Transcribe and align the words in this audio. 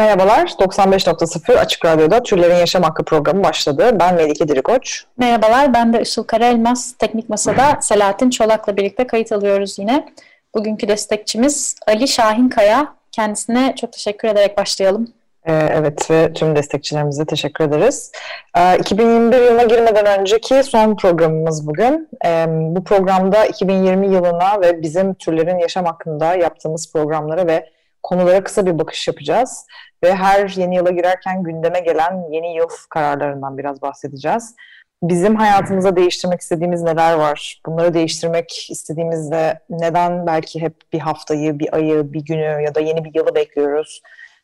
Merhabalar, 0.00 0.46
95.0 0.46 1.58
Açık 1.58 1.84
Radyo'da 1.84 2.22
Türlerin 2.22 2.54
Yaşam 2.54 2.82
Hakkı 2.82 3.04
programı 3.04 3.44
başladı. 3.44 3.90
Ben 4.00 4.14
Melike 4.14 4.48
Dirikoç. 4.48 5.04
Merhabalar, 5.16 5.74
ben 5.74 5.92
de 5.92 6.00
Işıl 6.00 6.22
Karaelmaz. 6.22 6.94
Teknik 6.98 7.28
Masa'da 7.28 7.78
Selahattin 7.80 8.30
Çolak'la 8.30 8.76
birlikte 8.76 9.06
kayıt 9.06 9.32
alıyoruz 9.32 9.78
yine. 9.78 10.08
Bugünkü 10.54 10.88
destekçimiz 10.88 11.76
Ali 11.86 12.08
Şahin 12.08 12.48
Kaya. 12.48 12.94
Kendisine 13.12 13.74
çok 13.80 13.92
teşekkür 13.92 14.28
ederek 14.28 14.58
başlayalım. 14.58 15.08
Ee, 15.44 15.52
evet 15.52 16.10
ve 16.10 16.32
tüm 16.32 16.56
destekçilerimize 16.56 17.24
teşekkür 17.24 17.64
ederiz. 17.64 18.12
Ee, 18.56 18.78
2021 18.78 19.38
yılına 19.38 19.62
girmeden 19.62 20.20
önceki 20.20 20.62
son 20.62 20.96
programımız 20.96 21.66
bugün. 21.66 22.08
Ee, 22.24 22.46
bu 22.48 22.84
programda 22.84 23.46
2020 23.46 24.06
yılına 24.06 24.60
ve 24.60 24.82
bizim 24.82 25.14
türlerin 25.14 25.58
yaşam 25.58 25.84
hakkında 25.84 26.34
yaptığımız 26.34 26.92
programlara 26.92 27.46
ve 27.46 27.70
konulara 28.02 28.44
kısa 28.44 28.66
bir 28.66 28.78
bakış 28.78 29.08
yapacağız. 29.08 29.66
Ve 30.04 30.14
her 30.14 30.48
yeni 30.48 30.76
yıla 30.76 30.90
girerken 30.90 31.42
gündeme 31.42 31.80
gelen 31.80 32.24
yeni 32.30 32.56
yıl 32.56 32.68
kararlarından 32.90 33.58
biraz 33.58 33.82
bahsedeceğiz. 33.82 34.54
Bizim 35.02 35.36
hayatımıza 35.36 35.96
değiştirmek 35.96 36.40
istediğimiz 36.40 36.82
neler 36.82 37.14
var? 37.14 37.60
Bunları 37.66 37.94
değiştirmek 37.94 38.70
istediğimizde 38.70 39.58
neden 39.70 40.26
belki 40.26 40.60
hep 40.60 40.74
bir 40.92 40.98
haftayı, 40.98 41.58
bir 41.58 41.74
ayı, 41.74 42.12
bir 42.12 42.24
günü 42.24 42.62
ya 42.62 42.74
da 42.74 42.80
yeni 42.80 43.04
bir 43.04 43.14
yılı 43.14 43.34
bekliyoruz? 43.34 44.02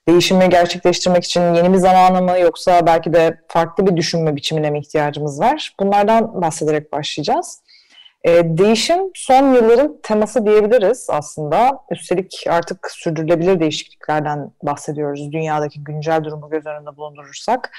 Değişimi 0.08 0.48
gerçekleştirmek 0.48 1.25
için 1.25 1.55
yeni 1.55 1.73
bir 1.73 1.78
zamanı 1.78 2.23
mı 2.23 2.39
yoksa 2.39 2.86
belki 2.86 3.12
de 3.12 3.41
farklı 3.48 3.86
bir 3.86 3.97
düşünme 3.97 4.36
biçimine 4.36 4.70
mi 4.70 4.78
ihtiyacımız 4.78 5.41
var? 5.41 5.75
Bunlardan 5.80 6.42
bahsederek 6.42 6.92
başlayacağız. 6.92 7.61
Ee, 8.27 8.58
değişim 8.58 8.98
son 9.14 9.55
yılların 9.55 9.96
teması 10.02 10.46
diyebiliriz 10.46 11.06
aslında. 11.10 11.78
Üstelik 11.91 12.44
artık 12.48 12.91
sürdürülebilir 12.91 13.60
değişikliklerden 13.60 14.50
bahsediyoruz. 14.62 15.33
Dünyadaki 15.33 15.84
güncel 15.84 16.24
durumu 16.24 16.50
göz 16.50 16.66
önünde 16.66 16.96
bulundurursak. 16.96 17.70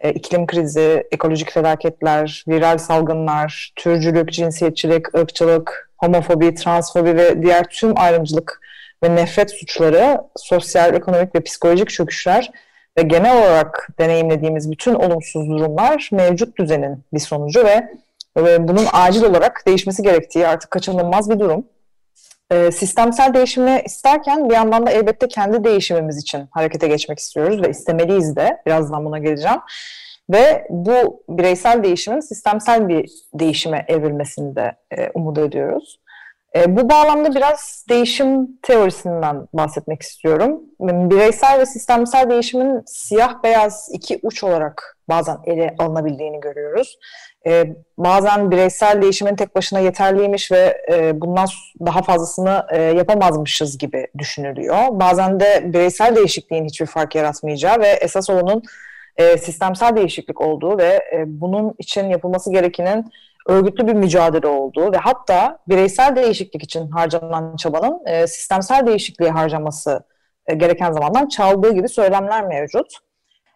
Ee, 0.00 0.10
iklim 0.10 0.46
krizi, 0.46 1.06
ekolojik 1.12 1.50
felaketler, 1.50 2.44
viral 2.48 2.78
salgınlar, 2.78 3.72
türcülük, 3.76 4.32
cinsiyetçilik, 4.32 5.14
ırkçılık, 5.14 5.90
homofobi, 5.98 6.54
transfobi 6.54 7.16
ve 7.16 7.42
diğer 7.42 7.64
tüm 7.64 7.98
ayrımcılık 7.98 8.60
ve 9.04 9.16
nefret 9.16 9.50
suçları, 9.50 10.20
sosyal, 10.36 10.94
ekonomik 10.94 11.34
ve 11.34 11.40
psikolojik 11.40 11.88
çöküşler 11.88 12.50
ve 12.98 13.02
genel 13.02 13.38
olarak 13.38 13.88
deneyimlediğimiz 13.98 14.70
bütün 14.70 14.94
olumsuz 14.94 15.48
durumlar 15.48 16.08
mevcut 16.12 16.58
düzenin 16.58 17.04
bir 17.14 17.20
sonucu 17.20 17.64
ve, 17.64 17.88
ve 18.36 18.68
bunun 18.68 18.86
acil 18.92 19.24
olarak 19.24 19.62
değişmesi 19.66 20.02
gerektiği 20.02 20.46
artık 20.46 20.70
kaçınılmaz 20.70 21.30
bir 21.30 21.38
durum. 21.38 21.66
E, 22.50 22.70
sistemsel 22.72 23.34
değişimi 23.34 23.82
isterken 23.84 24.48
bir 24.48 24.54
yandan 24.54 24.86
da 24.86 24.90
elbette 24.90 25.28
kendi 25.28 25.64
değişimimiz 25.64 26.18
için 26.18 26.48
harekete 26.50 26.88
geçmek 26.88 27.18
istiyoruz 27.18 27.62
ve 27.62 27.70
istemeliyiz 27.70 28.36
de. 28.36 28.62
Birazdan 28.66 29.04
buna 29.04 29.18
geleceğim. 29.18 29.60
Ve 30.30 30.66
bu 30.70 31.22
bireysel 31.28 31.82
değişimin 31.82 32.20
sistemsel 32.20 32.88
bir 32.88 33.10
değişime 33.34 33.84
evrilmesini 33.88 34.56
de 34.56 34.72
e, 34.90 35.10
umut 35.14 35.38
ediyoruz. 35.38 36.00
E, 36.56 36.76
bu 36.76 36.90
bağlamda 36.90 37.34
biraz 37.34 37.84
değişim 37.88 38.58
teorisinden 38.62 39.48
bahsetmek 39.52 40.02
istiyorum. 40.02 40.60
Bireysel 40.80 41.60
ve 41.60 41.66
sistemsel 41.66 42.30
değişimin 42.30 42.82
siyah 42.86 43.42
beyaz 43.42 43.88
iki 43.92 44.20
uç 44.22 44.44
olarak 44.44 44.98
bazen 45.08 45.38
ele 45.46 45.74
alınabildiğini 45.78 46.40
görüyoruz. 46.40 46.98
E, 47.46 47.64
bazen 47.98 48.50
bireysel 48.50 49.02
değişimin 49.02 49.36
tek 49.36 49.56
başına 49.56 49.78
yeterliymiş 49.78 50.52
ve 50.52 50.82
e, 50.92 51.20
bundan 51.20 51.46
daha 51.86 52.02
fazlasını 52.02 52.66
e, 52.70 52.82
yapamazmışız 52.82 53.78
gibi 53.78 54.06
düşünülüyor. 54.18 54.78
Bazen 54.90 55.40
de 55.40 55.62
bireysel 55.64 56.16
değişikliğin 56.16 56.64
hiçbir 56.64 56.86
fark 56.86 57.14
yaratmayacağı 57.14 57.80
ve 57.80 57.88
esas 57.88 58.30
olanın 58.30 58.62
e, 59.16 59.38
sistemsel 59.38 59.96
değişiklik 59.96 60.40
olduğu 60.40 60.78
ve 60.78 61.02
e, 61.12 61.24
bunun 61.26 61.74
için 61.78 62.10
yapılması 62.10 62.52
gerekenin 62.52 63.12
örgütlü 63.46 63.86
bir 63.86 63.92
mücadele 63.92 64.46
olduğu 64.46 64.92
ve 64.92 64.96
hatta 64.96 65.58
bireysel 65.68 66.16
değişiklik 66.16 66.62
için 66.62 66.90
harcanan 66.90 67.56
çabanın 67.56 68.06
e, 68.06 68.26
sistemsel 68.26 68.86
değişikliğe 68.86 69.30
harcaması 69.30 70.04
e, 70.46 70.54
gereken 70.54 70.92
zamandan 70.92 71.28
çaldığı 71.28 71.72
gibi 71.72 71.88
söylemler 71.88 72.46
mevcut. 72.46 72.86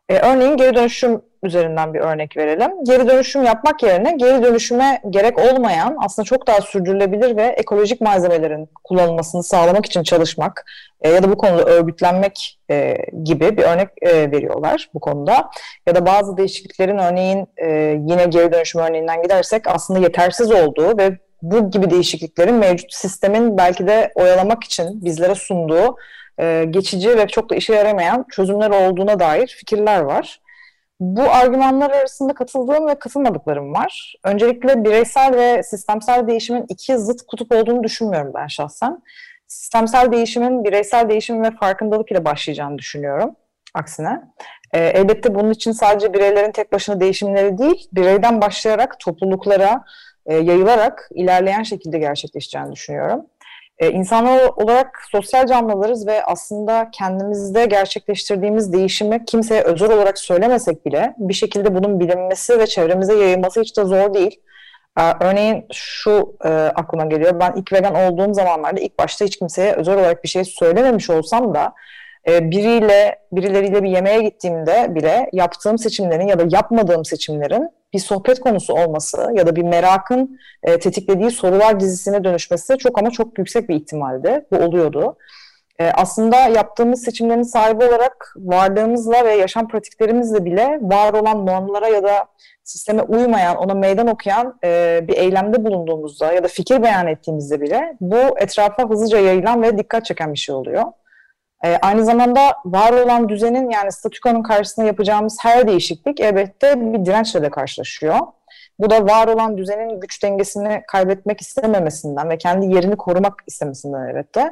E, 0.08 0.18
örneğin 0.18 0.56
geri 0.56 0.74
dönüşüm 0.74 1.22
üzerinden 1.42 1.94
bir 1.94 2.00
örnek 2.00 2.36
verelim. 2.36 2.70
Geri 2.84 3.08
dönüşüm 3.08 3.42
yapmak 3.42 3.82
yerine 3.82 4.16
geri 4.16 4.42
dönüşüme 4.42 5.02
gerek 5.10 5.38
olmayan 5.38 5.96
aslında 5.98 6.26
çok 6.26 6.46
daha 6.46 6.60
sürdürülebilir 6.60 7.36
ve 7.36 7.42
ekolojik 7.42 8.00
malzemelerin 8.00 8.68
kullanılmasını 8.84 9.42
sağlamak 9.42 9.86
için 9.86 10.02
çalışmak 10.02 10.64
e, 11.00 11.10
ya 11.10 11.22
da 11.22 11.30
bu 11.30 11.36
konuda 11.36 11.64
örgütlenmek 11.64 12.58
e, 12.70 12.96
gibi 13.24 13.56
bir 13.56 13.62
örnek 13.62 13.88
e, 14.02 14.30
veriyorlar 14.30 14.88
bu 14.94 15.00
konuda. 15.00 15.50
Ya 15.86 15.94
da 15.94 16.06
bazı 16.06 16.36
değişikliklerin 16.36 16.98
örneğin 16.98 17.46
e, 17.56 17.68
yine 18.06 18.24
geri 18.24 18.52
dönüşüm 18.52 18.80
örneğinden 18.80 19.22
gidersek 19.22 19.66
aslında 19.66 20.00
yetersiz 20.00 20.52
olduğu 20.52 20.98
ve 20.98 21.18
bu 21.42 21.70
gibi 21.70 21.90
değişikliklerin 21.90 22.54
mevcut 22.54 22.94
sistemin 22.94 23.58
belki 23.58 23.86
de 23.86 24.12
oyalamak 24.14 24.64
için 24.64 25.04
bizlere 25.04 25.34
sunduğu 25.34 25.96
e, 26.40 26.64
geçici 26.70 27.18
ve 27.18 27.26
çok 27.26 27.50
da 27.50 27.54
işe 27.54 27.74
yaramayan 27.74 28.26
çözümler 28.30 28.70
olduğuna 28.70 29.20
dair 29.20 29.46
fikirler 29.46 30.00
var. 30.00 30.40
Bu 31.00 31.22
argümanlar 31.22 31.91
arasında 31.91 32.34
katıldığım 32.34 32.87
ve 32.87 32.94
katılmadıklarım 32.94 33.75
var. 33.75 34.15
Öncelikle 34.25 34.84
bireysel 34.84 35.34
ve 35.34 35.62
sistemsel 35.62 36.27
değişimin 36.27 36.65
iki 36.69 36.99
zıt 36.99 37.22
kutup 37.27 37.55
olduğunu 37.55 37.84
düşünmüyorum 37.84 38.33
ben 38.34 38.47
şahsen. 38.47 39.03
Sistemsel 39.47 40.12
değişimin 40.12 40.65
bireysel 40.65 41.09
değişim 41.09 41.43
ve 41.43 41.50
farkındalık 41.50 42.11
ile 42.11 42.25
başlayacağını 42.25 42.78
düşünüyorum. 42.78 43.37
Aksine. 43.75 44.22
E, 44.72 44.78
elbette 44.78 45.34
bunun 45.34 45.50
için 45.50 45.72
sadece 45.72 46.12
bireylerin 46.15 46.53
tek 46.53 46.72
başına 46.72 47.00
değişimleri 47.00 47.59
değil, 47.59 47.88
bireyden 47.93 48.41
başlayarak 48.41 49.00
topluluklara 49.00 49.84
e, 50.27 50.34
yayılarak 50.34 51.09
ilerleyen 51.15 51.62
şekilde 51.62 51.99
gerçekleşeceğini 51.99 52.72
düşünüyorum. 52.72 53.27
Ee, 53.80 53.91
insanlar 53.91 54.50
olarak 54.56 55.02
sosyal 55.10 55.46
canlılarız 55.46 56.06
ve 56.06 56.24
aslında 56.24 56.88
kendimizde 56.92 57.66
gerçekleştirdiğimiz 57.66 58.72
değişimi 58.72 59.24
kimseye 59.24 59.62
özel 59.62 59.92
olarak 59.92 60.18
söylemesek 60.18 60.86
bile 60.86 61.14
bir 61.18 61.34
şekilde 61.34 61.74
bunun 61.74 62.00
bilinmesi 62.00 62.58
ve 62.58 62.66
çevremize 62.66 63.14
yayılması 63.14 63.60
hiç 63.60 63.76
de 63.76 63.84
zor 63.84 64.14
değil. 64.14 64.40
Ee, 65.00 65.02
örneğin 65.20 65.66
şu 65.72 66.36
e, 66.44 66.48
aklıma 66.48 67.04
geliyor. 67.04 67.40
Ben 67.40 67.52
ilk 67.56 67.72
vegan 67.72 67.94
olduğum 67.94 68.34
zamanlarda 68.34 68.80
ilk 68.80 68.98
başta 68.98 69.24
hiç 69.24 69.38
kimseye 69.38 69.72
özel 69.72 69.94
olarak 69.94 70.24
bir 70.24 70.28
şey 70.28 70.44
söylememiş 70.44 71.10
olsam 71.10 71.54
da 71.54 71.72
e, 72.28 72.50
biriyle 72.50 73.19
birileriyle 73.32 73.82
bir 73.82 73.88
yemeğe 73.88 74.22
gittiğimde 74.22 74.94
bile 74.94 75.31
yaptığım 75.32 75.78
seçimlerin 75.78 76.26
ya 76.26 76.38
da 76.38 76.44
yapmadığım 76.56 77.04
seçimlerin 77.04 77.70
bir 77.92 77.98
sohbet 77.98 78.41
konusu 78.41 78.75
olması 78.75 79.31
ya 79.34 79.47
da 79.47 79.56
bir 79.56 79.62
merakın 79.62 80.38
e, 80.62 80.78
tetiklediği 80.78 81.31
sorular 81.31 81.81
dizisine 81.81 82.25
dönüşmesi 82.25 82.78
çok 82.78 82.98
ama 82.98 83.10
çok 83.10 83.38
yüksek 83.38 83.69
bir 83.69 83.75
ihtimaldi. 83.75 84.44
Bu 84.53 84.56
oluyordu. 84.56 85.16
E, 85.78 85.91
aslında 85.94 86.36
yaptığımız 86.36 87.03
seçimlerin 87.03 87.42
sahibi 87.42 87.84
olarak 87.84 88.34
varlığımızla 88.37 89.25
ve 89.25 89.34
yaşam 89.34 89.69
pratiklerimizle 89.69 90.44
bile 90.44 90.78
var 90.82 91.12
olan 91.12 91.46
normlara 91.46 91.88
ya 91.88 92.02
da 92.02 92.26
sisteme 92.64 93.02
uymayan, 93.02 93.56
ona 93.56 93.75
meydan 93.75 94.06
okuyan 94.06 94.58
e, 94.64 95.00
bir 95.08 95.17
eylemde 95.17 95.64
bulunduğumuzda 95.64 96.32
ya 96.32 96.44
da 96.44 96.49
fikir 96.49 96.82
beyan 96.82 97.06
ettiğimizde 97.06 97.61
bile 97.61 97.96
bu 98.00 98.38
etrafa 98.38 98.90
hızlıca 98.90 99.19
yayılan 99.19 99.62
ve 99.62 99.78
dikkat 99.78 100.05
çeken 100.05 100.32
bir 100.32 100.38
şey 100.38 100.55
oluyor. 100.55 100.84
E, 101.64 101.76
aynı 101.82 102.04
zamanda 102.04 102.40
var 102.64 102.92
olan 102.92 103.28
düzenin 103.28 103.70
yani 103.70 103.92
statükonun 103.92 104.42
karşısında 104.42 104.86
yapacağımız 104.86 105.36
her 105.40 105.68
değişiklik 105.68 106.20
elbette 106.20 106.92
bir 106.92 107.06
dirençle 107.06 107.42
de 107.42 107.50
karşılaşıyor. 107.50 108.18
Bu 108.78 108.90
da 108.90 109.06
var 109.06 109.28
olan 109.28 109.58
düzenin 109.58 110.00
güç 110.00 110.22
dengesini 110.22 110.82
kaybetmek 110.88 111.40
istememesinden 111.40 112.30
ve 112.30 112.38
kendi 112.38 112.74
yerini 112.74 112.96
korumak 112.96 113.34
istemesinden 113.46 114.08
elbette. 114.08 114.50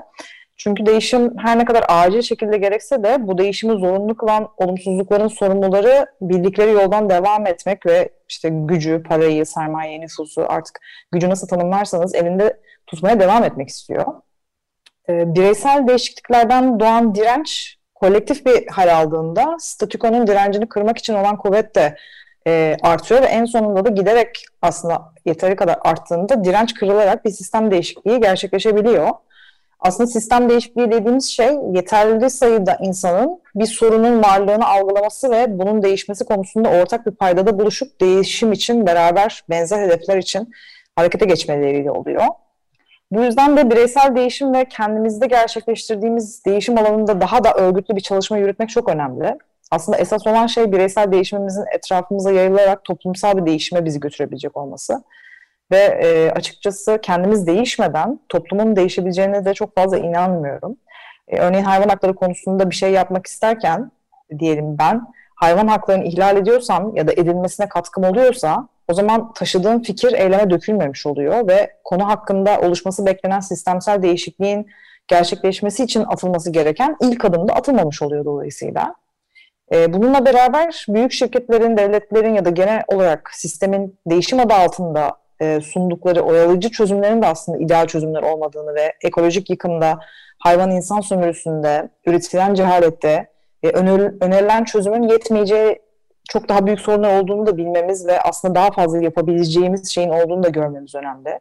Çünkü 0.57 0.87
değişim 0.87 1.39
her 1.39 1.59
ne 1.59 1.65
kadar 1.65 1.85
acil 1.89 2.23
şekilde 2.23 2.59
gerekse 2.59 3.03
de 3.03 3.27
bu 3.29 3.39
değişimi 3.39 3.73
zorunlu 3.73 4.17
kılan 4.17 4.49
olumsuzlukların 4.57 5.29
sorumluları 5.29 6.07
bildikleri 6.21 6.71
yoldan 6.71 7.11
devam 7.11 7.47
etmek 7.47 7.87
ve 7.87 8.09
işte 8.29 8.49
gücü, 8.53 9.03
parayı, 9.03 9.47
sermayeyi, 9.47 10.01
nüfusu 10.01 10.47
artık 10.49 10.81
gücü 11.13 11.31
nasıl 11.31 11.49
tanımlarsanız 11.49 12.15
elinde 12.15 12.61
tutmaya 12.87 13.21
devam 13.21 13.45
etmek 13.45 13.69
istiyor. 13.69 14.07
E, 15.11 15.35
bireysel 15.35 15.89
değişikliklerden 15.89 16.81
doğan 16.81 17.15
direnç 17.15 17.77
kolektif 17.95 18.47
bir 18.47 18.67
hal 18.67 18.97
aldığında 18.97 19.57
statükonun 19.59 20.27
direncini 20.27 20.69
kırmak 20.69 20.99
için 20.99 21.15
olan 21.15 21.37
kuvvet 21.37 21.75
de 21.75 21.97
e, 22.47 22.77
artıyor 22.83 23.23
ve 23.23 23.27
en 23.27 23.45
sonunda 23.45 23.85
da 23.85 23.89
giderek 23.89 24.45
aslında 24.63 25.13
yeteri 25.25 25.57
kadar 25.57 25.79
arttığında 25.81 26.45
direnç 26.45 26.75
kırılarak 26.75 27.25
bir 27.25 27.31
sistem 27.31 27.71
değişikliği 27.71 28.21
gerçekleşebiliyor. 28.21 29.09
Aslında 29.81 30.07
sistem 30.07 30.51
değişikliği 30.51 30.91
dediğimiz 30.91 31.31
şey 31.31 31.57
yeterli 31.75 32.31
sayıda 32.31 32.79
insanın 32.83 33.43
bir 33.55 33.67
sorunun 33.67 34.23
varlığını 34.23 34.67
algılaması 34.67 35.31
ve 35.31 35.59
bunun 35.59 35.83
değişmesi 35.83 36.25
konusunda 36.25 36.69
ortak 36.69 37.07
bir 37.07 37.13
paydada 37.13 37.59
buluşup 37.59 38.01
değişim 38.01 38.53
için 38.53 38.87
beraber 38.87 39.45
benzer 39.51 39.83
hedefler 39.83 40.17
için 40.17 40.55
harekete 40.97 41.27
geçmeleriyle 41.27 41.91
oluyor. 41.91 42.25
Bu 43.11 43.23
yüzden 43.23 43.57
de 43.57 43.71
bireysel 43.71 44.17
değişim 44.17 44.55
ve 44.55 44.65
kendimizde 44.65 45.27
gerçekleştirdiğimiz 45.27 46.45
değişim 46.45 46.79
alanında 46.79 47.21
daha 47.21 47.45
da 47.45 47.55
örgütlü 47.55 47.97
bir 47.97 48.01
çalışma 48.01 48.39
yürütmek 48.39 48.69
çok 48.69 48.89
önemli. 48.89 49.39
Aslında 49.71 49.99
esas 49.99 50.27
olan 50.27 50.47
şey 50.47 50.73
bireysel 50.73 51.13
değişimimizin 51.13 51.65
etrafımıza 51.75 52.33
yayılarak 52.33 52.85
toplumsal 52.85 53.37
bir 53.37 53.47
değişime 53.47 53.85
bizi 53.85 54.01
götürebilecek 54.01 54.57
olması. 54.57 55.03
Ve 55.73 55.79
e, 55.79 56.31
açıkçası 56.31 56.99
kendimiz 57.03 57.47
değişmeden 57.47 58.21
toplumun 58.29 58.77
değişebileceğine 58.77 59.45
de 59.45 59.55
çok 59.55 59.75
fazla 59.75 59.99
inanmıyorum. 59.99 60.77
E, 61.29 61.39
örneğin 61.39 61.65
hayvan 61.65 61.89
hakları 61.89 62.15
konusunda 62.15 62.71
bir 62.71 62.75
şey 62.75 62.93
yapmak 62.93 63.27
isterken 63.27 63.91
diyelim 64.39 64.79
ben 64.79 65.07
hayvan 65.35 65.69
haklarını 65.69 66.05
ihlal 66.05 66.37
ediyorsam 66.37 66.97
ya 66.97 67.09
da 67.09 67.13
edilmesine 67.13 67.69
katkım 67.69 68.05
oluyorsa 68.05 68.69
o 68.89 68.95
zaman 68.95 69.33
taşıdığım 69.33 69.83
fikir 69.83 70.13
eyleme 70.13 70.51
dökülmemiş 70.51 71.07
oluyor 71.07 71.49
ve 71.49 71.71
konu 71.85 72.09
hakkında 72.09 72.61
oluşması 72.61 73.07
beklenen 73.07 73.41
sistemsel 73.41 74.03
değişikliğin 74.03 74.67
gerçekleşmesi 75.09 75.85
için 75.85 76.05
atılması 76.05 76.51
gereken 76.51 76.97
ilk 77.01 77.25
adım 77.25 77.49
da 77.49 77.55
atılmamış 77.55 78.03
oluyor 78.03 78.25
dolayısıyla. 78.25 78.95
E, 79.73 79.93
bununla 79.93 80.25
beraber 80.25 80.87
büyük 80.89 81.13
şirketlerin, 81.13 81.77
devletlerin 81.77 82.35
ya 82.35 82.45
da 82.45 82.51
genel 82.51 82.83
olarak 82.89 83.31
sistemin 83.33 83.99
değişim 84.07 84.41
adı 84.41 84.55
altında 84.55 85.13
e, 85.41 85.61
sundukları 85.61 86.23
oyalayıcı 86.23 86.71
çözümlerin 86.71 87.23
de 87.23 87.27
aslında 87.27 87.59
ideal 87.59 87.87
çözümler 87.87 88.23
olmadığını 88.23 88.75
ve 88.75 88.95
ekolojik 89.03 89.51
yıkımda, 89.51 89.99
hayvan 90.39 90.71
insan 90.71 91.01
sömürüsünde, 91.01 91.89
üretilen 92.07 92.55
cehalette 92.55 93.29
e, 93.63 93.69
önerilen 94.21 94.65
çözümün 94.65 95.09
yetmeyeceği 95.09 95.79
çok 96.29 96.49
daha 96.49 96.67
büyük 96.67 96.81
sorunlar 96.81 97.21
olduğunu 97.21 97.47
da 97.47 97.57
bilmemiz 97.57 98.07
ve 98.07 98.21
aslında 98.21 98.55
daha 98.55 98.71
fazla 98.71 99.03
yapabileceğimiz 99.03 99.95
şeyin 99.95 100.11
olduğunu 100.11 100.43
da 100.43 100.49
görmemiz 100.49 100.95
önemli. 100.95 101.41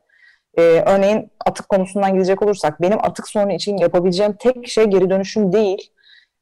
Ee, 0.58 0.62
örneğin 0.62 1.32
atık 1.46 1.70
konusundan 1.70 2.14
gidecek 2.14 2.42
olursak 2.42 2.82
benim 2.82 3.06
atık 3.06 3.28
sorunu 3.28 3.54
için 3.54 3.78
yapabileceğim 3.78 4.34
tek 4.34 4.68
şey 4.68 4.86
geri 4.86 5.10
dönüşüm 5.10 5.54
değil 5.54 5.92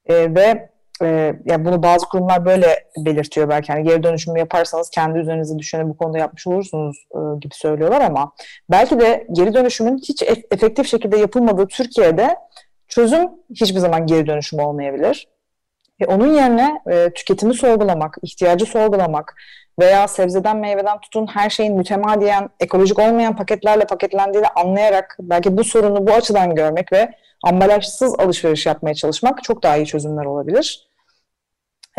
ee, 0.06 0.36
ve 0.36 0.70
e, 1.02 1.36
yani 1.46 1.66
bunu 1.66 1.84
bazı 1.84 2.06
kurumlar 2.06 2.46
böyle 2.46 2.88
belirtiyor 2.98 3.50
belki 3.50 3.72
yani 3.72 3.84
geri 3.84 4.04
dönüşümü 4.04 4.40
yaparsanız 4.40 4.90
kendi 4.90 5.20
üzerinize 5.20 5.60
düşeni 5.60 5.90
bu 5.90 5.98
konuda 5.98 6.18
yapmış 6.18 6.48
olursunuz 6.48 7.06
e, 7.12 7.20
gibi 7.40 7.56
söylüyorlar 7.56 8.02
ama 8.02 8.32
belki 8.72 9.00
de 9.00 9.28
geri 9.32 9.54
dönüşümün 9.54 9.98
hiç 9.98 10.24
efektif 10.52 10.88
şekilde 10.88 11.18
yapılmadığı 11.18 11.68
Türkiye'de 11.68 12.36
çözüm 12.88 13.30
hiçbir 13.56 13.80
zaman 13.80 14.08
geri 14.08 14.28
dönüşüm 14.28 14.60
olmayabilir. 14.60 15.28
E, 16.00 16.06
onun 16.06 16.34
yerine 16.34 16.82
e, 16.92 17.10
tüketimi 17.10 17.54
sorgulamak, 17.54 18.18
ihtiyacı 18.22 18.66
sorgulamak 18.66 19.36
veya 19.80 20.08
sebzeden 20.08 20.58
meyveden 20.58 21.00
tutun 21.00 21.28
her 21.28 21.50
şeyin 21.50 21.78
mütemadiyen 21.78 22.50
ekolojik 22.60 23.00
olmayan 23.00 23.36
paketlerle 23.36 23.86
paketlendiğini 23.86 24.48
anlayarak 24.48 25.18
belki 25.20 25.58
bu 25.58 25.64
sorunu 25.64 26.08
bu 26.08 26.12
açıdan 26.12 26.56
görmek 26.56 26.94
ve 26.94 27.12
ambalajsız 27.44 28.20
alışveriş 28.20 28.66
yapmaya 28.66 28.96
çalışmak 28.96 29.44
çok 29.44 29.64
daha 29.64 29.78
iyi 29.78 29.86
çözümler 29.86 30.26
olabilir. 30.26 30.88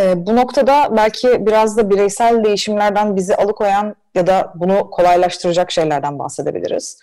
E, 0.01 0.27
bu 0.27 0.37
noktada 0.37 0.97
belki 0.97 1.47
biraz 1.47 1.77
da 1.77 1.91
bireysel 1.91 2.45
değişimlerden 2.45 3.17
bizi 3.17 3.37
alıkoyan 3.37 3.97
ya 4.15 4.27
da 4.27 4.53
bunu 4.55 4.91
kolaylaştıracak 4.91 5.71
şeylerden 5.71 6.19
bahsedebiliriz. 6.19 6.99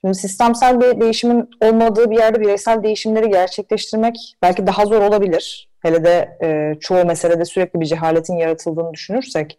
Şimdi 0.00 0.14
sistemsel 0.14 0.80
bir 0.80 1.00
değişimin 1.00 1.50
olmadığı 1.60 2.10
bir 2.10 2.18
yerde 2.18 2.40
bireysel 2.40 2.82
değişimleri 2.82 3.30
gerçekleştirmek 3.30 4.36
belki 4.42 4.66
daha 4.66 4.86
zor 4.86 5.02
olabilir. 5.02 5.68
Hele 5.86 6.04
de 6.04 6.38
e, 6.42 6.74
çoğu 6.80 7.04
meselede 7.04 7.44
sürekli 7.44 7.80
bir 7.80 7.86
cehaletin 7.86 8.36
yaratıldığını 8.36 8.92
düşünürsek. 8.92 9.58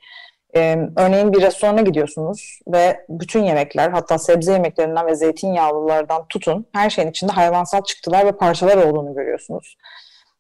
E, 0.56 0.78
örneğin 0.96 1.34
bir 1.34 1.42
restorana 1.42 1.82
gidiyorsunuz 1.82 2.60
ve 2.68 3.06
bütün 3.10 3.44
yemekler 3.44 3.90
hatta 3.90 4.18
sebze 4.18 4.54
yemeklerinden 4.54 5.08
ve 5.08 5.16
zeytinyağlılardan 5.16 6.28
tutun 6.30 6.66
her 6.74 6.90
şeyin 6.90 7.10
içinde 7.10 7.32
hayvansal 7.32 7.82
çıktılar 7.82 8.26
ve 8.26 8.32
parçalar 8.32 8.78
olduğunu 8.78 9.16
görüyorsunuz. 9.16 9.78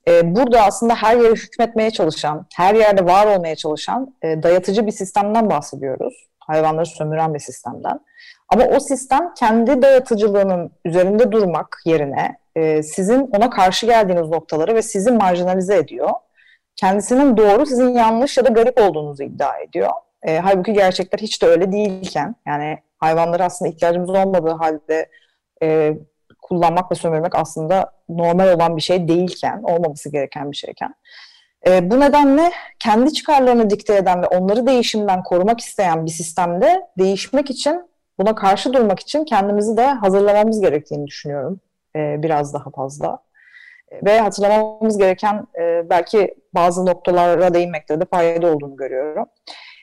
E, 0.07 0.35
burada 0.35 0.61
aslında 0.61 0.95
her 0.95 1.17
yere 1.17 1.33
hükmetmeye 1.33 1.91
çalışan, 1.91 2.45
her 2.55 2.75
yerde 2.75 3.05
var 3.05 3.37
olmaya 3.37 3.55
çalışan 3.55 4.15
e, 4.21 4.43
dayatıcı 4.43 4.87
bir 4.87 4.91
sistemden 4.91 5.49
bahsediyoruz. 5.49 6.27
Hayvanları 6.39 6.85
sömüren 6.85 7.33
bir 7.33 7.39
sistemden. 7.39 7.99
Ama 8.53 8.63
o 8.65 8.79
sistem 8.79 9.33
kendi 9.39 9.81
dayatıcılığının 9.81 10.71
üzerinde 10.85 11.31
durmak 11.31 11.81
yerine 11.85 12.37
e, 12.57 12.83
sizin 12.83 13.29
ona 13.37 13.49
karşı 13.49 13.85
geldiğiniz 13.85 14.29
noktaları 14.29 14.75
ve 14.75 14.81
sizi 14.81 15.11
marjinalize 15.11 15.77
ediyor. 15.77 16.09
Kendisinin 16.75 17.37
doğru, 17.37 17.65
sizin 17.65 17.89
yanlış 17.89 18.37
ya 18.37 18.45
da 18.45 18.49
garip 18.49 18.81
olduğunuzu 18.81 19.23
iddia 19.23 19.57
ediyor. 19.57 19.89
E, 20.23 20.37
halbuki 20.37 20.73
gerçekler 20.73 21.19
hiç 21.19 21.41
de 21.41 21.45
öyle 21.45 21.71
değilken, 21.71 22.35
yani 22.47 22.77
hayvanları 22.97 23.43
aslında 23.43 23.71
ihtiyacımız 23.71 24.09
olmadığı 24.09 24.51
halde 24.51 25.09
e, 25.63 25.97
kullanmak 26.41 26.91
ve 26.91 26.95
sömürmek 26.95 27.35
aslında 27.35 27.91
normal 28.09 28.53
olan 28.53 28.77
bir 28.77 28.81
şey 28.81 29.07
değilken, 29.07 29.61
olmaması 29.63 30.11
gereken 30.11 30.51
bir 30.51 30.57
şeyken. 30.57 30.95
E, 31.67 31.91
bu 31.91 31.99
nedenle 31.99 32.51
kendi 32.79 33.13
çıkarlarını 33.13 33.69
dikte 33.69 33.95
eden 33.95 34.21
ve 34.21 34.27
onları 34.27 34.67
değişimden 34.67 35.23
korumak 35.23 35.59
isteyen 35.59 36.05
bir 36.05 36.11
sistemde 36.11 36.81
değişmek 36.97 37.49
için, 37.49 37.89
buna 38.19 38.35
karşı 38.35 38.73
durmak 38.73 38.99
için 38.99 39.25
kendimizi 39.25 39.77
de 39.77 39.87
hazırlamamız 39.87 40.61
gerektiğini 40.61 41.07
düşünüyorum 41.07 41.61
e, 41.97 42.23
biraz 42.23 42.53
daha 42.53 42.69
fazla. 42.69 43.19
Ve 44.05 44.19
hatırlamamız 44.19 44.97
gereken 44.97 45.47
e, 45.59 45.89
belki 45.89 46.35
bazı 46.53 46.85
noktalara 46.85 47.53
değinmekte 47.53 48.01
de 48.01 48.05
fayda 48.05 48.47
olduğunu 48.47 48.75
görüyorum. 48.75 49.25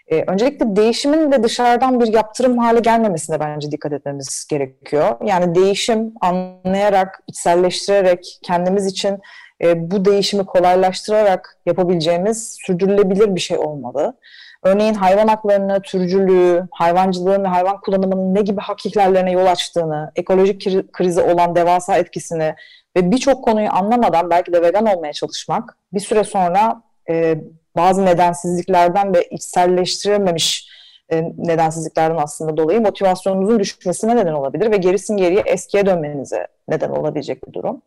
E, 0.08 0.24
öncelikle 0.26 0.76
değişimin 0.76 1.32
de 1.32 1.42
dışarıdan 1.42 2.00
bir 2.00 2.12
yaptırım 2.12 2.58
hale 2.58 2.80
gelmemesine 2.80 3.40
bence 3.40 3.70
dikkat 3.70 3.92
etmemiz 3.92 4.46
gerekiyor. 4.50 5.16
Yani 5.24 5.54
değişim 5.54 6.12
anlayarak, 6.20 7.20
içselleştirerek, 7.26 8.38
kendimiz 8.42 8.86
için 8.86 9.18
e, 9.62 9.90
bu 9.90 10.04
değişimi 10.04 10.46
kolaylaştırarak 10.46 11.58
yapabileceğimiz 11.66 12.56
sürdürülebilir 12.66 13.34
bir 13.34 13.40
şey 13.40 13.58
olmalı. 13.58 14.16
Örneğin 14.64 14.94
hayvan 14.94 15.28
haklarını, 15.28 15.82
türcülüğü, 15.82 16.68
hayvancılığın 16.70 17.44
ve 17.44 17.48
hayvan 17.48 17.80
kullanımının 17.80 18.34
ne 18.34 18.40
gibi 18.40 18.60
hak 18.60 18.86
ihlallerine 18.86 19.32
yol 19.32 19.46
açtığını, 19.46 20.12
ekolojik 20.16 20.92
krizi 20.92 21.20
olan 21.20 21.54
devasa 21.54 21.96
etkisini 21.96 22.54
ve 22.96 23.10
birçok 23.10 23.44
konuyu 23.44 23.68
anlamadan 23.72 24.30
belki 24.30 24.52
de 24.52 24.62
vegan 24.62 24.86
olmaya 24.86 25.12
çalışmak 25.12 25.76
bir 25.92 26.00
süre 26.00 26.24
sonra 26.24 26.82
e, 27.10 27.38
bazı 27.76 28.06
nedensizliklerden 28.06 29.14
ve 29.14 29.28
içselleştirememiş 29.30 30.68
e, 31.12 31.22
nedensizliklerden 31.38 32.16
aslında 32.16 32.56
dolayı 32.56 32.80
motivasyonunuzun 32.80 33.58
düşmesine 33.58 34.16
neden 34.16 34.32
olabilir 34.32 34.70
ve 34.70 34.76
gerisin 34.76 35.16
geriye 35.16 35.40
eskiye 35.40 35.86
dönmenize 35.86 36.46
neden 36.68 36.90
olabilecek 36.90 37.48
bir 37.48 37.52
durum. 37.52 37.82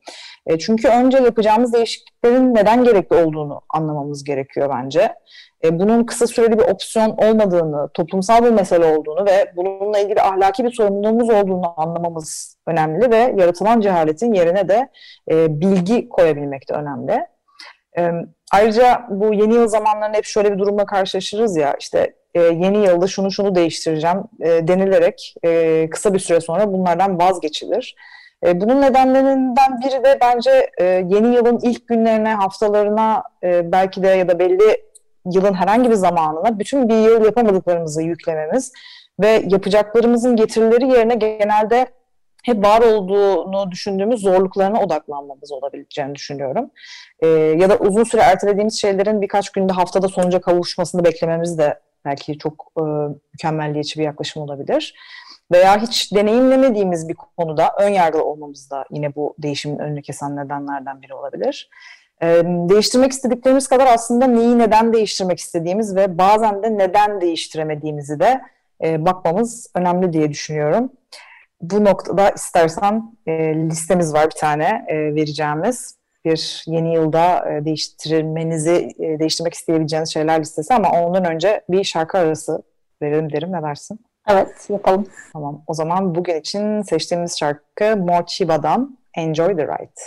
E, 0.46 0.60
çünkü 0.60 0.88
önce 0.88 1.18
yapacağımız 1.18 1.74
değişikliklerin 1.74 2.56
neden 2.56 2.84
gerekli 2.84 3.16
olduğunu 3.16 3.62
anlamamız 3.70 4.24
gerekiyor 4.24 4.70
bence. 4.70 5.16
E, 5.64 5.80
bunun 5.80 6.04
kısa 6.04 6.28
süreli 6.28 6.60
bir 6.60 6.64
opsiyon 6.64 7.10
olmadığını, 7.18 7.90
toplumsal 7.94 8.44
bir 8.44 8.50
mesele 8.50 8.86
olduğunu 8.86 9.26
ve 9.26 9.54
bununla 9.56 10.00
ilgili 10.00 10.22
ahlaki 10.22 10.64
bir 10.64 10.72
sorumluluğumuz 10.72 11.30
olduğunu 11.30 11.74
anlamamız 11.78 12.58
önemli 12.68 13.12
ve 13.12 13.34
yaratılan 13.38 13.82
cehaletin 13.82 14.34
yerine 14.34 14.68
de 14.68 14.90
e, 15.32 15.62
bilgi 15.62 16.10
koyabilmek 16.10 16.70
de 16.70 16.74
önemli. 16.74 17.26
E, 17.98 18.12
ayrıca 18.54 19.08
bu 19.10 19.34
yeni 19.34 19.54
yıl 19.54 19.68
zamanlarında 19.68 20.18
hep 20.18 20.26
şöyle 20.26 20.54
bir 20.54 20.60
durumla 20.60 20.86
karşılaşırız 20.86 21.58
ya 21.58 21.76
işte 21.80 22.14
e, 22.34 22.42
yeni 22.42 22.78
yılda 22.78 23.08
şunu 23.08 23.32
şunu 23.32 23.56
değiştireceğim 23.56 24.24
e, 24.40 24.68
denilerek 24.68 25.36
e, 25.46 25.90
kısa 25.90 26.14
bir 26.14 26.20
süre 26.20 26.42
sonra 26.42 26.74
bunlardan 26.74 27.20
vazgeçilir. 27.20 27.96
E, 28.46 28.62
bunun 28.62 28.82
nedenlerinden 28.82 29.82
biri 29.82 30.04
de 30.04 30.18
bence 30.22 30.70
e, 30.78 30.84
yeni 30.86 31.36
yılın 31.36 31.60
ilk 31.64 31.88
günlerine, 31.88 32.34
haftalarına 32.34 33.24
e, 33.44 33.72
belki 33.72 34.04
de 34.04 34.08
ya 34.08 34.28
da 34.28 34.40
belli 34.40 34.88
yılın 35.34 35.54
herhangi 35.54 35.90
bir 35.90 35.96
zamanına 35.96 36.60
bütün 36.60 36.90
bir 36.90 36.96
yıl 36.96 37.26
yapamadıklarımızı 37.26 38.02
yüklememiz 38.02 38.72
ve 39.20 39.44
yapacaklarımızın 39.48 40.36
getirileri 40.36 40.88
yerine 40.88 41.16
genelde 41.16 41.88
hep 42.44 42.66
var 42.66 42.82
olduğunu 42.82 43.72
düşündüğümüz 43.72 44.22
zorluklarına 44.22 44.82
odaklanmamız 44.82 45.52
olabileceğini 45.52 46.16
düşünüyorum. 46.16 46.72
E, 47.20 47.28
ya 47.28 47.70
da 47.70 47.78
uzun 47.78 48.04
süre 48.04 48.22
ertelediğimiz 48.22 48.82
şeylerin 48.82 49.22
birkaç 49.22 49.50
günde 49.50 49.74
haftada 49.74 50.08
sonuca 50.08 50.42
kavuşmasını 50.42 51.04
beklememiz 51.04 51.58
de 51.58 51.80
belki 52.06 52.38
çok 52.38 52.72
e, 52.78 52.84
mükemmelliyetçi 53.34 54.00
bir 54.00 54.06
yaklaşım 54.06 54.44
olabilir. 54.44 54.96
Veya 55.52 55.82
hiç 55.82 56.14
deneyimlemediğimiz 56.14 57.10
bir 57.10 57.14
konuda 57.14 57.72
ön 57.80 57.90
yargılı 57.90 58.24
olmamız 58.24 58.72
da 58.72 58.86
yine 58.92 59.16
bu 59.16 59.36
değişimin 59.40 59.80
önünü 59.80 60.02
kesen 60.02 60.36
nedenlerden 60.36 61.02
biri 61.02 61.14
olabilir. 61.14 61.70
E, 62.22 62.28
değiştirmek 62.46 63.12
istediklerimiz 63.12 63.68
kadar 63.68 63.88
aslında 63.94 64.28
neyi 64.28 64.58
neden 64.58 64.94
değiştirmek 64.94 65.40
istediğimiz 65.40 65.96
ve 65.96 66.18
bazen 66.18 66.64
de 66.64 66.78
neden 66.78 67.22
değiştiremediğimizi 67.22 68.20
de 68.20 68.42
e, 68.84 69.06
bakmamız 69.06 69.72
önemli 69.76 70.14
diye 70.14 70.30
düşünüyorum. 70.30 70.92
Bu 71.62 71.86
noktada 71.86 72.30
istersen 72.30 73.18
e, 73.28 73.56
listemiz 73.56 74.14
var 74.14 74.26
bir 74.26 74.40
tane 74.40 74.86
e, 74.88 75.16
vereceğimiz. 75.16 75.97
Bir 76.28 76.64
yeni 76.68 76.94
yılda 76.94 77.50
e, 77.52 77.66
değiştirmenizi, 77.66 78.96
e, 79.00 79.20
değiştirmek 79.20 79.54
isteyebileceğiniz 79.54 80.14
şeyler 80.14 80.40
listesi 80.40 80.74
ama 80.74 80.92
ondan 80.92 81.26
önce 81.26 81.62
bir 81.70 81.84
şarkı 81.84 82.18
arası 82.18 82.64
verelim 83.02 83.32
derim. 83.32 83.52
Ne 83.52 83.62
dersin? 83.64 84.00
Evet, 84.30 84.68
yapalım. 84.70 85.08
Tamam. 85.34 85.64
O 85.68 85.74
zaman 85.74 86.16
bugün 86.16 86.40
için 86.40 86.82
seçtiğimiz 86.82 87.40
şarkı 87.40 87.98
Mochiba'dan 87.98 88.98
Enjoy 89.18 89.56
the 89.56 89.64
Ride. 89.64 90.02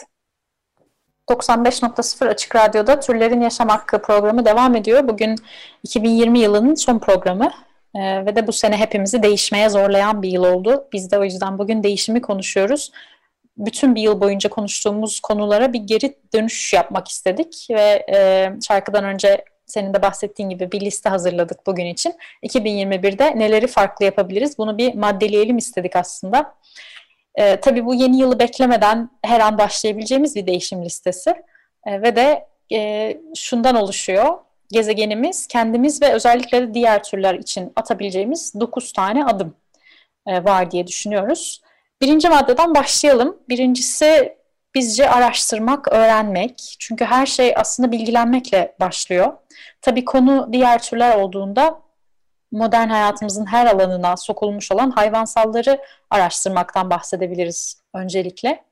95.0 1.29 2.29
Açık 2.29 2.57
Radyo'da 2.57 3.01
Türlerin 3.01 3.41
Yaşam 3.41 3.69
Hakkı 3.69 4.03
programı 4.03 4.45
devam 4.45 4.77
ediyor. 4.77 5.09
Bugün 5.09 5.37
2020 5.83 6.39
yılının 6.39 6.75
son 6.75 6.99
programı 6.99 7.51
ee, 7.95 8.27
ve 8.27 8.37
de 8.37 8.47
bu 8.47 8.53
sene 8.53 8.77
hepimizi 8.77 9.23
değişmeye 9.23 9.69
zorlayan 9.69 10.23
bir 10.23 10.29
yıl 10.29 10.45
oldu. 10.45 10.89
Biz 10.93 11.11
de 11.11 11.19
o 11.19 11.25
yüzden 11.25 11.59
bugün 11.59 11.83
değişimi 11.83 12.23
konuşuyoruz. 12.23 12.93
Bütün 13.61 13.95
bir 13.95 14.03
yıl 14.03 14.21
boyunca 14.21 14.51
konuştuğumuz 14.51 15.21
konulara 15.21 15.73
bir 15.73 15.81
geri 15.81 16.17
dönüş 16.35 16.73
yapmak 16.73 17.09
istedik 17.09 17.67
ve 17.71 18.07
e, 18.13 18.51
şarkıdan 18.69 19.05
önce 19.05 19.45
senin 19.67 19.95
de 19.95 20.03
bahsettiğin 20.03 20.51
gibi 20.51 20.73
bir 20.73 20.81
liste 20.81 21.09
hazırladık 21.09 21.67
bugün 21.67 21.87
için. 21.87 22.15
2021'de 22.43 23.39
neleri 23.39 23.67
farklı 23.67 24.05
yapabiliriz 24.05 24.59
bunu 24.59 24.79
bir 24.79 24.95
maddeleyelim 24.95 25.59
istedik 25.59 25.97
aslında. 25.97 26.55
E, 27.35 27.61
tabii 27.61 27.87
bu 27.87 27.95
yeni 27.95 28.19
yılı 28.19 28.39
beklemeden 28.39 29.11
her 29.23 29.41
an 29.41 29.59
başlayabileceğimiz 29.59 30.37
bir 30.37 30.47
değişim 30.47 30.85
listesi 30.85 31.31
e, 31.87 32.03
ve 32.03 32.17
de 32.17 32.47
e, 32.73 33.17
şundan 33.37 33.75
oluşuyor. 33.75 34.39
Gezegenimiz 34.73 35.47
kendimiz 35.47 36.03
ve 36.03 36.13
özellikle 36.13 36.63
de 36.63 36.75
diğer 36.75 37.03
türler 37.03 37.35
için 37.35 37.73
atabileceğimiz 37.77 38.55
9 38.61 38.93
tane 38.93 39.25
adım 39.25 39.55
e, 40.27 40.45
var 40.45 40.71
diye 40.71 40.87
düşünüyoruz. 40.87 41.61
Birinci 42.03 42.29
maddeden 42.29 42.75
başlayalım. 42.75 43.37
Birincisi 43.49 44.37
bizce 44.75 45.11
araştırmak, 45.11 45.93
öğrenmek. 45.93 46.77
Çünkü 46.79 47.05
her 47.05 47.27
şey 47.27 47.53
aslında 47.57 47.93
bilgilenmekle 47.93 48.75
başlıyor. 48.81 49.33
Tabii 49.83 50.05
konu 50.05 50.49
diğer 50.53 50.83
türler 50.83 51.17
olduğunda 51.17 51.81
modern 52.53 52.89
hayatımızın 52.89 53.47
her 53.47 53.67
alanına 53.67 54.17
sokulmuş 54.17 54.73
olan 54.73 54.91
hayvansalları 54.91 55.81
araştırmaktan 56.11 56.91
bahsedebiliriz 56.91 57.83
öncelikle. 57.95 58.65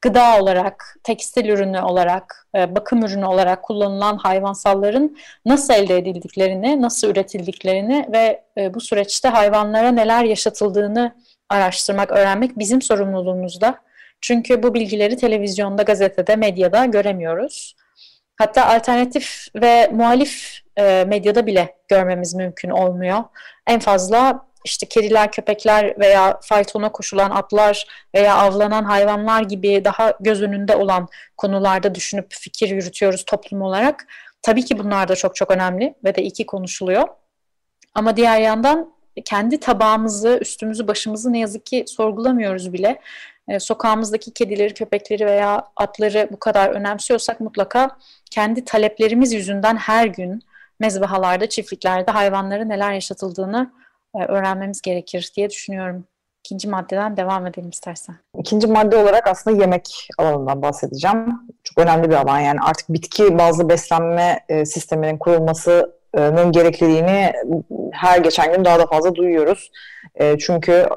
Gıda 0.00 0.42
olarak, 0.42 0.96
tekstil 1.02 1.48
ürünü 1.48 1.80
olarak, 1.80 2.48
e, 2.54 2.74
bakım 2.74 3.04
ürünü 3.04 3.24
olarak 3.24 3.62
kullanılan 3.62 4.16
hayvansalların 4.16 5.16
nasıl 5.46 5.74
elde 5.74 5.96
edildiklerini, 5.98 6.82
nasıl 6.82 7.08
üretildiklerini 7.08 8.08
ve 8.12 8.44
e, 8.58 8.74
bu 8.74 8.80
süreçte 8.80 9.28
hayvanlara 9.28 9.90
neler 9.92 10.24
yaşatıldığını 10.24 11.14
araştırmak, 11.48 12.10
öğrenmek 12.10 12.58
bizim 12.58 12.82
sorumluluğumuzda. 12.82 13.80
Çünkü 14.20 14.62
bu 14.62 14.74
bilgileri 14.74 15.16
televizyonda, 15.16 15.82
gazetede, 15.82 16.36
medyada 16.36 16.84
göremiyoruz. 16.84 17.76
Hatta 18.36 18.66
alternatif 18.66 19.46
ve 19.54 19.88
muhalif 19.92 20.60
e, 20.78 21.04
medyada 21.08 21.46
bile 21.46 21.76
görmemiz 21.88 22.34
mümkün 22.34 22.70
olmuyor. 22.70 23.24
En 23.66 23.80
fazla 23.80 24.48
işte 24.64 24.86
kediler, 24.86 25.32
köpekler 25.32 26.00
veya 26.00 26.40
faytona 26.42 26.92
koşulan 26.92 27.30
atlar 27.30 27.86
veya 28.14 28.36
avlanan 28.36 28.84
hayvanlar 28.84 29.42
gibi 29.42 29.84
daha 29.84 30.14
göz 30.20 30.42
önünde 30.42 30.76
olan 30.76 31.08
konularda 31.36 31.94
düşünüp 31.94 32.26
fikir 32.30 32.68
yürütüyoruz 32.68 33.24
toplum 33.24 33.62
olarak. 33.62 34.06
Tabii 34.42 34.64
ki 34.64 34.78
bunlar 34.78 35.08
da 35.08 35.16
çok 35.16 35.36
çok 35.36 35.50
önemli 35.50 35.94
ve 36.04 36.14
de 36.14 36.22
iki 36.22 36.46
konuşuluyor. 36.46 37.08
Ama 37.94 38.16
diğer 38.16 38.40
yandan 38.40 38.92
kendi 39.24 39.60
tabağımızı, 39.60 40.38
üstümüzü, 40.40 40.88
başımızı 40.88 41.32
ne 41.32 41.38
yazık 41.38 41.66
ki 41.66 41.84
sorgulamıyoruz 41.86 42.72
bile. 42.72 43.00
E, 43.48 43.60
sokağımızdaki 43.60 44.34
kedileri, 44.34 44.74
köpekleri 44.74 45.26
veya 45.26 45.68
atları 45.76 46.28
bu 46.32 46.38
kadar 46.38 46.70
önemsiyorsak 46.70 47.40
mutlaka 47.40 47.90
kendi 48.30 48.64
taleplerimiz 48.64 49.32
yüzünden 49.32 49.76
her 49.76 50.06
gün 50.06 50.42
mezbahalarda, 50.80 51.48
çiftliklerde 51.48 52.10
hayvanlara 52.10 52.64
neler 52.64 52.92
yaşatıldığını 52.92 53.72
e, 54.14 54.24
öğrenmemiz 54.24 54.82
gerekir 54.82 55.32
diye 55.36 55.50
düşünüyorum. 55.50 56.04
İkinci 56.44 56.68
maddeden 56.68 57.16
devam 57.16 57.46
edelim 57.46 57.70
istersen. 57.70 58.16
İkinci 58.38 58.66
madde 58.66 58.96
olarak 58.96 59.26
aslında 59.26 59.60
yemek 59.60 60.08
alanından 60.18 60.62
bahsedeceğim. 60.62 61.26
Çok 61.64 61.78
önemli 61.78 62.10
bir 62.10 62.14
alan 62.14 62.40
yani 62.40 62.58
artık 62.60 62.88
bitki 62.88 63.38
bazlı 63.38 63.68
beslenme 63.68 64.40
e, 64.48 64.66
sisteminin 64.66 65.18
kurulmasının 65.18 65.97
gerekliliğini 66.52 67.32
her 67.92 68.18
geçen 68.18 68.52
gün 68.52 68.64
daha 68.64 68.78
da 68.78 68.86
fazla 68.86 69.14
duyuyoruz. 69.14 69.70
E, 70.14 70.38
çünkü 70.38 70.88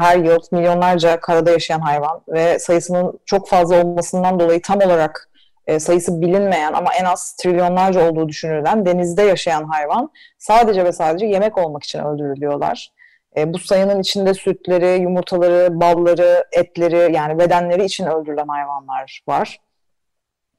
her 0.00 0.16
yıl 0.16 0.40
milyonlarca 0.52 1.20
karada 1.20 1.50
yaşayan 1.50 1.80
hayvan 1.80 2.20
ve 2.28 2.58
sayısının 2.58 3.20
çok 3.26 3.48
fazla 3.48 3.84
olmasından 3.84 4.40
dolayı 4.40 4.62
tam 4.62 4.80
olarak 4.80 5.28
e, 5.68 5.80
sayısı 5.80 6.20
bilinmeyen 6.20 6.72
ama 6.72 6.90
en 7.00 7.04
az 7.04 7.36
trilyonlarca 7.36 8.10
olduğu 8.10 8.28
düşünülen 8.28 8.86
denizde 8.86 9.22
yaşayan 9.22 9.64
hayvan 9.64 10.10
sadece 10.38 10.84
ve 10.84 10.92
sadece 10.92 11.26
yemek 11.26 11.58
olmak 11.58 11.84
için 11.84 11.98
öldürülüyorlar. 11.98 12.92
E, 13.36 13.52
bu 13.52 13.58
sayının 13.58 14.00
içinde 14.00 14.34
sütleri, 14.34 15.02
yumurtaları, 15.02 15.80
balları, 15.80 16.44
etleri 16.52 17.16
yani 17.16 17.38
bedenleri 17.38 17.84
için 17.84 18.06
öldürülen 18.06 18.48
hayvanlar 18.48 19.22
var. 19.28 19.58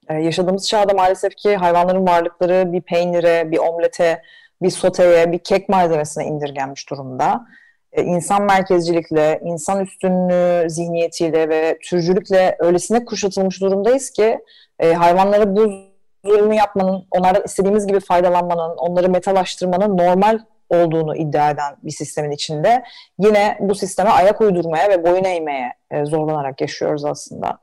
E, 0.10 0.13
yaşadığımız 0.13 0.68
çağda 0.68 0.94
maalesef 0.94 1.36
ki 1.36 1.56
hayvanların 1.56 2.08
varlıkları 2.08 2.74
bir 2.74 2.82
peynire, 2.82 3.51
bir 3.51 3.58
omlete, 3.58 4.22
bir 4.62 4.70
soteye, 4.70 5.32
bir 5.32 5.39
kek 5.39 5.70
malzemesine 5.70 6.25
indirgenmiş 6.25 6.89
durumda. 6.89 7.46
E, 7.92 8.04
insan 8.04 8.44
merkezcilikle, 8.44 9.42
insan 9.44 9.84
üstünlüğü 9.84 10.70
zihniyetiyle 10.70 11.50
ve 11.50 11.78
türcülükle 11.84 12.56
öylesine 12.60 13.06
kuşatılmış 13.06 13.62
durumdayız 13.62 14.10
ki 14.10 14.39
e, 14.80 14.94
hayvanlara 14.94 15.56
bu 15.56 15.72
zulmü 16.25 16.56
yapmanın, 16.56 17.08
onlardan 17.12 17.44
istediğimiz 17.46 17.88
gibi 17.88 18.00
faydalanmanın, 18.00 18.78
onları 18.78 19.10
metalaştırmanın 19.10 19.98
normal 19.98 20.39
olduğunu 20.70 21.16
iddia 21.16 21.51
eden 21.51 21.75
bir 21.84 21.92
sistemin 21.92 22.32
içinde 22.32 22.84
yine 23.20 23.58
bu 23.60 23.75
sisteme 23.75 24.10
ayak 24.10 24.42
uydurmaya 24.42 24.89
ve 24.89 25.04
boyun 25.04 25.24
eğmeye 25.24 25.74
e, 25.92 26.06
zorlanarak 26.06 26.62
yaşıyoruz 26.62 27.06
aslında. 27.06 27.60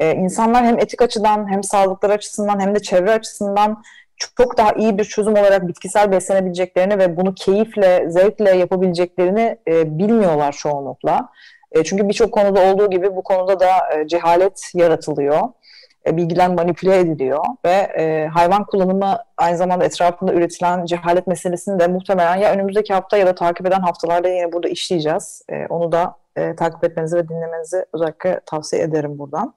E, 0.00 0.14
insanlar 0.14 0.64
hem 0.64 0.78
etik 0.78 1.02
açıdan 1.02 1.50
hem 1.52 1.62
sağlıkları 1.62 2.12
açısından 2.12 2.60
hem 2.60 2.74
de 2.74 2.78
çevre 2.78 3.12
açısından 3.12 3.82
çok 4.16 4.58
daha 4.58 4.72
iyi 4.72 4.98
bir 4.98 5.04
çözüm 5.04 5.32
olarak 5.32 5.68
bitkisel 5.68 6.12
beslenebileceklerini 6.12 6.98
ve 6.98 7.16
bunu 7.16 7.34
keyifle, 7.34 8.10
zevkle 8.10 8.50
yapabileceklerini 8.50 9.58
e, 9.68 9.98
bilmiyorlar 9.98 10.52
çoğunlukla. 10.52 11.28
E, 11.72 11.84
çünkü 11.84 12.08
birçok 12.08 12.32
konuda 12.32 12.60
olduğu 12.60 12.90
gibi 12.90 13.16
bu 13.16 13.22
konuda 13.22 13.60
da 13.60 13.70
e, 13.94 14.06
cehalet 14.06 14.70
yaratılıyor. 14.74 15.40
E, 16.06 16.16
bilgiler 16.16 16.48
manipüle 16.48 16.98
ediliyor 16.98 17.44
ve 17.64 17.70
e, 17.98 18.26
hayvan 18.26 18.64
kullanımı 18.64 19.18
aynı 19.36 19.56
zamanda 19.56 19.84
etrafında 19.84 20.32
üretilen 20.32 20.84
cehalet 20.84 21.26
meselesini 21.26 21.80
de 21.80 21.86
muhtemelen 21.86 22.36
ya 22.36 22.52
önümüzdeki 22.52 22.94
hafta 22.94 23.16
ya 23.16 23.26
da 23.26 23.34
takip 23.34 23.66
eden 23.66 23.80
haftalarda 23.80 24.28
yine 24.28 24.52
burada 24.52 24.68
işleyeceğiz. 24.68 25.42
E, 25.48 25.66
onu 25.66 25.92
da 25.92 26.14
e, 26.36 26.56
takip 26.56 26.84
etmenizi 26.84 27.16
ve 27.16 27.28
dinlemenizi 27.28 27.84
özellikle 27.92 28.40
tavsiye 28.46 28.82
ederim 28.82 29.18
buradan. 29.18 29.54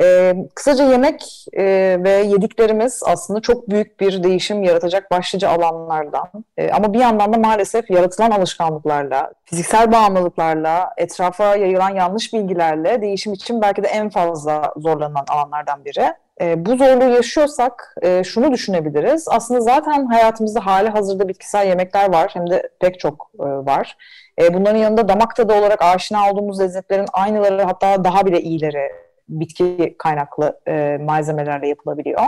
E, 0.00 0.34
kısaca 0.54 0.84
yemek 0.84 1.46
e, 1.52 1.64
ve 2.00 2.10
yediklerimiz 2.10 3.02
aslında 3.06 3.40
çok 3.40 3.68
büyük 3.70 4.00
bir 4.00 4.22
değişim 4.22 4.62
yaratacak 4.62 5.10
başlıca 5.10 5.48
alanlardan. 5.48 6.28
E, 6.56 6.70
ama 6.70 6.92
bir 6.92 7.00
yandan 7.00 7.32
da 7.32 7.38
maalesef 7.38 7.90
yaratılan 7.90 8.30
alışkanlıklarla, 8.30 9.32
fiziksel 9.44 9.92
bağımlılıklarla, 9.92 10.90
etrafa 10.96 11.56
yayılan 11.56 11.90
yanlış 11.94 12.32
bilgilerle 12.32 13.02
değişim 13.02 13.32
için 13.32 13.62
belki 13.62 13.82
de 13.82 13.88
en 13.88 14.10
fazla 14.10 14.74
zorlanan 14.76 15.24
alanlardan 15.28 15.84
biri. 15.84 16.14
E, 16.40 16.66
bu 16.66 16.76
zorluğu 16.76 17.08
yaşıyorsak 17.08 17.94
e, 18.02 18.24
şunu 18.24 18.52
düşünebiliriz. 18.52 19.28
Aslında 19.30 19.60
zaten 19.60 20.06
hayatımızda 20.06 20.66
hali 20.66 20.88
hazırda 20.88 21.28
bitkisel 21.28 21.66
yemekler 21.66 22.12
var 22.12 22.30
hem 22.34 22.50
de 22.50 22.68
pek 22.80 23.00
çok 23.00 23.30
e, 23.38 23.44
var. 23.44 23.96
E, 24.40 24.54
bunların 24.54 24.78
yanında 24.78 25.08
damak 25.08 25.36
tadı 25.36 25.54
olarak 25.54 25.82
aşina 25.82 26.30
olduğumuz 26.30 26.60
lezzetlerin 26.60 27.06
aynıları 27.12 27.62
hatta 27.62 28.04
daha 28.04 28.26
bile 28.26 28.40
iyileri 28.40 28.92
bitki 29.40 29.94
kaynaklı 29.98 30.60
e, 30.68 30.98
malzemelerle 31.00 31.68
yapılabiliyor. 31.68 32.22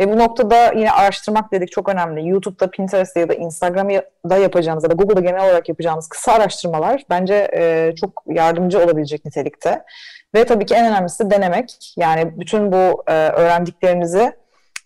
Ve 0.00 0.12
bu 0.12 0.18
noktada 0.18 0.72
yine 0.72 0.90
araştırmak 0.90 1.52
dedik 1.52 1.72
çok 1.72 1.88
önemli. 1.88 2.28
YouTube'da, 2.28 2.70
Pinterest'te 2.70 3.20
ya 3.20 3.28
da 3.28 3.34
Instagram'da 3.34 4.36
yapacağımız 4.36 4.84
ya 4.84 4.90
da 4.90 4.94
Google'da 4.94 5.20
genel 5.20 5.44
olarak 5.44 5.68
yapacağımız 5.68 6.08
kısa 6.08 6.32
araştırmalar 6.32 7.02
bence 7.10 7.48
e, 7.54 7.92
çok 8.00 8.22
yardımcı 8.26 8.84
olabilecek 8.84 9.24
nitelikte. 9.24 9.82
Ve 10.34 10.44
tabii 10.44 10.66
ki 10.66 10.74
en 10.74 10.86
önemlisi 10.86 11.24
de 11.24 11.30
denemek. 11.30 11.94
Yani 11.96 12.40
bütün 12.40 12.72
bu 12.72 13.02
e, 13.06 13.12
öğrendiklerinizi 13.12 14.32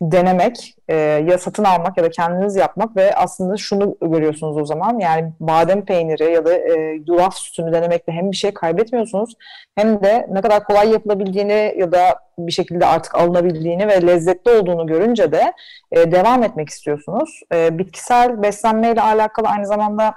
denemek, 0.03 0.75
e, 0.89 0.95
ya 0.97 1.39
satın 1.39 1.65
almak 1.65 1.97
ya 1.97 2.05
da 2.05 2.11
kendiniz 2.11 2.57
yapmak 2.57 2.97
ve 2.97 3.15
aslında 3.15 3.57
şunu 3.57 3.97
görüyorsunuz 4.03 4.57
o 4.57 4.65
zaman 4.65 4.99
yani 4.99 5.33
badem 5.41 5.85
peyniri 5.85 6.33
ya 6.33 6.47
da 6.47 6.55
e, 6.55 7.01
yulaf 7.09 7.35
sütünü 7.35 7.73
denemekle 7.73 8.13
hem 8.13 8.31
bir 8.31 8.37
şey 8.37 8.55
kaybetmiyorsunuz 8.55 9.35
hem 9.75 10.03
de 10.03 10.27
ne 10.31 10.41
kadar 10.41 10.65
kolay 10.65 10.91
yapılabildiğini 10.91 11.75
ya 11.79 11.93
da 11.93 12.19
bir 12.39 12.53
şekilde 12.53 12.87
artık 12.87 13.15
alınabildiğini 13.15 13.89
ve 13.89 14.07
lezzetli 14.07 14.51
olduğunu 14.51 14.87
görünce 14.87 15.33
de 15.33 15.53
e, 15.93 16.13
devam 16.13 16.43
etmek 16.43 16.69
istiyorsunuz. 16.69 17.41
E, 17.55 17.79
bitkisel 17.79 18.43
beslenmeyle 18.43 19.03
alakalı 19.03 19.49
aynı 19.49 19.67
zamanda 19.67 20.15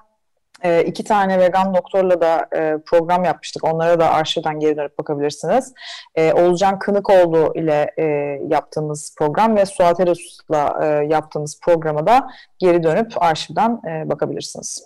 e, 0.63 0.83
iki 0.83 1.03
tane 1.03 1.39
vegan 1.39 1.75
doktorla 1.75 2.21
da 2.21 2.47
e, 2.55 2.77
program 2.85 3.23
yapmıştık. 3.23 3.63
Onlara 3.63 3.99
da 3.99 4.11
arşivden 4.11 4.59
geri 4.59 4.77
dönüp 4.77 4.99
bakabilirsiniz. 4.99 5.73
E, 6.15 6.33
Olcan 6.33 6.79
Kınıkoğlu 6.79 7.53
ile 7.55 7.91
e, 7.97 8.03
yaptığımız 8.47 9.15
program 9.17 9.55
ve 9.55 9.65
Suat 9.65 9.99
Eros'la 9.99 10.79
e, 10.83 11.05
yaptığımız 11.05 11.59
programa 11.61 12.07
da 12.07 12.27
geri 12.59 12.83
dönüp 12.83 13.23
arşivden 13.23 13.81
e, 13.87 14.09
bakabilirsiniz. 14.09 14.85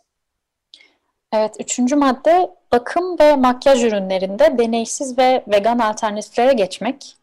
Evet, 1.34 1.55
üçüncü 1.60 1.96
madde 1.96 2.50
bakım 2.72 3.20
ve 3.20 3.36
makyaj 3.36 3.84
ürünlerinde 3.84 4.58
deneysiz 4.58 5.17
ve 5.17 5.44
vegan 5.48 5.79
alternatiflere 5.79 6.53
geçmek. 6.53 7.15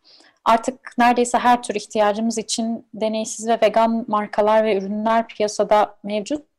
Artık 0.44 0.98
neredeyse 0.98 1.38
her 1.38 1.62
tür 1.62 1.74
ihtiyacımız 1.74 2.38
için 2.38 2.86
deneysiz 2.94 3.48
ve 3.48 3.58
vegan 3.62 4.04
markalar 4.08 4.64
ve 4.64 4.76
ürünler 4.76 5.26
piyasada 5.26 5.94
mevcut 6.02 6.51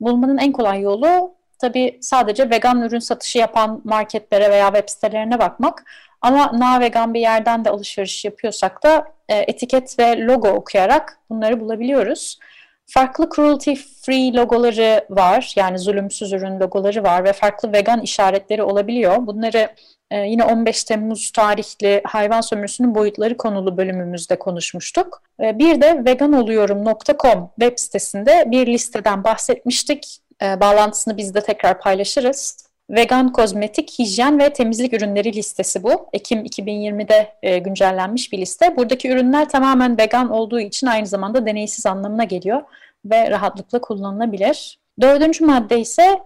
bulmanın 0.00 0.38
en 0.38 0.52
kolay 0.52 0.80
yolu 0.80 1.34
tabii 1.58 1.98
sadece 2.00 2.50
vegan 2.50 2.82
ürün 2.82 2.98
satışı 2.98 3.38
yapan 3.38 3.80
marketlere 3.84 4.50
veya 4.50 4.66
web 4.66 4.88
sitelerine 4.88 5.38
bakmak. 5.38 5.84
Ama 6.20 6.58
na 6.58 6.80
vegan 6.80 7.14
bir 7.14 7.20
yerden 7.20 7.64
de 7.64 7.70
alışveriş 7.70 8.24
yapıyorsak 8.24 8.82
da 8.82 9.04
e, 9.28 9.34
etiket 9.36 9.98
ve 9.98 10.18
logo 10.26 10.48
okuyarak 10.48 11.18
bunları 11.30 11.60
bulabiliyoruz. 11.60 12.38
Farklı 12.86 13.28
cruelty 13.34 13.74
free 13.74 14.34
logoları 14.34 15.04
var. 15.10 15.52
Yani 15.56 15.78
zulümsüz 15.78 16.32
ürün 16.32 16.60
logoları 16.60 17.02
var 17.02 17.24
ve 17.24 17.32
farklı 17.32 17.72
vegan 17.72 18.00
işaretleri 18.00 18.62
olabiliyor. 18.62 19.26
Bunları 19.26 19.68
e, 20.10 20.18
yine 20.18 20.44
15 20.44 20.84
Temmuz 20.84 21.30
tarihli 21.30 22.02
hayvan 22.04 22.40
sömürüsünün 22.40 22.94
boyutları 22.94 23.36
konulu 23.36 23.76
bölümümüzde 23.76 24.38
konuşmuştuk. 24.38 25.22
E, 25.42 25.58
bir 25.58 25.80
de 25.80 26.04
veganoluyorum.com 26.04 27.50
web 27.60 27.78
sitesinde 27.78 28.44
bir 28.46 28.66
listeden 28.66 29.24
bahsetmiştik. 29.24 30.18
E, 30.42 30.60
bağlantısını 30.60 31.16
biz 31.16 31.34
de 31.34 31.40
tekrar 31.40 31.80
paylaşırız. 31.80 32.70
Vegan 32.90 33.32
kozmetik, 33.32 33.98
hijyen 33.98 34.38
ve 34.38 34.52
temizlik 34.52 34.92
ürünleri 34.92 35.32
listesi 35.32 35.82
bu. 35.82 36.08
Ekim 36.12 36.44
2020'de 36.44 37.32
e, 37.42 37.58
güncellenmiş 37.58 38.32
bir 38.32 38.38
liste. 38.38 38.76
Buradaki 38.76 39.10
ürünler 39.10 39.48
tamamen 39.48 39.98
vegan 39.98 40.30
olduğu 40.30 40.60
için 40.60 40.86
aynı 40.86 41.06
zamanda 41.06 41.46
deneysiz 41.46 41.86
anlamına 41.86 42.24
geliyor 42.24 42.62
ve 43.04 43.30
rahatlıkla 43.30 43.80
kullanılabilir. 43.80 44.78
Dördüncü 45.00 45.44
madde 45.44 45.80
ise 45.80 46.20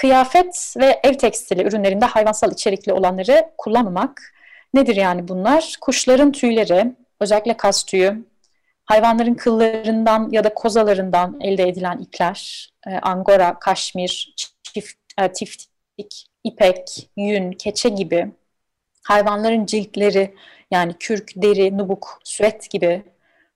kıyafet 0.00 0.74
ve 0.76 1.00
ev 1.04 1.14
tekstili 1.14 1.62
ürünlerinde 1.62 2.04
hayvansal 2.04 2.52
içerikli 2.52 2.92
olanları 2.92 3.50
kullanmamak. 3.58 4.22
Nedir 4.74 4.96
yani 4.96 5.28
bunlar? 5.28 5.76
Kuşların 5.80 6.32
tüyleri, 6.32 6.92
özellikle 7.20 7.56
kas 7.56 7.84
tüyü, 7.84 8.24
hayvanların 8.84 9.34
kıllarından 9.34 10.28
ya 10.32 10.44
da 10.44 10.54
kozalarından 10.54 11.40
elde 11.40 11.68
edilen 11.68 11.98
ipler, 11.98 12.70
e, 12.86 12.98
angora, 12.98 13.58
kaşmir, 13.58 14.34
çift, 14.62 14.96
e, 15.18 15.32
tiftik, 15.32 16.26
ipek, 16.44 17.10
yün, 17.16 17.52
keçe 17.52 17.88
gibi 17.88 18.32
hayvanların 19.02 19.66
ciltleri 19.66 20.34
yani 20.70 20.94
kürk, 21.00 21.32
deri, 21.36 21.78
nubuk, 21.78 22.20
süet 22.24 22.70
gibi 22.70 23.02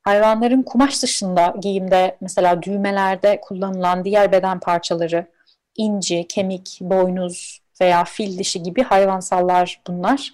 hayvanların 0.03 0.63
kumaş 0.63 1.03
dışında 1.03 1.55
giyimde 1.61 2.17
mesela 2.21 2.63
düğmelerde 2.63 3.41
kullanılan 3.41 4.05
diğer 4.05 4.33
beden 4.33 4.61
parçaları, 4.61 5.34
inci, 5.76 6.26
kemik, 6.28 6.78
boynuz 6.81 7.61
veya 7.81 8.04
fil 8.04 8.38
dişi 8.38 8.62
gibi 8.62 8.83
hayvansallar 8.83 9.81
bunlar. 9.87 10.33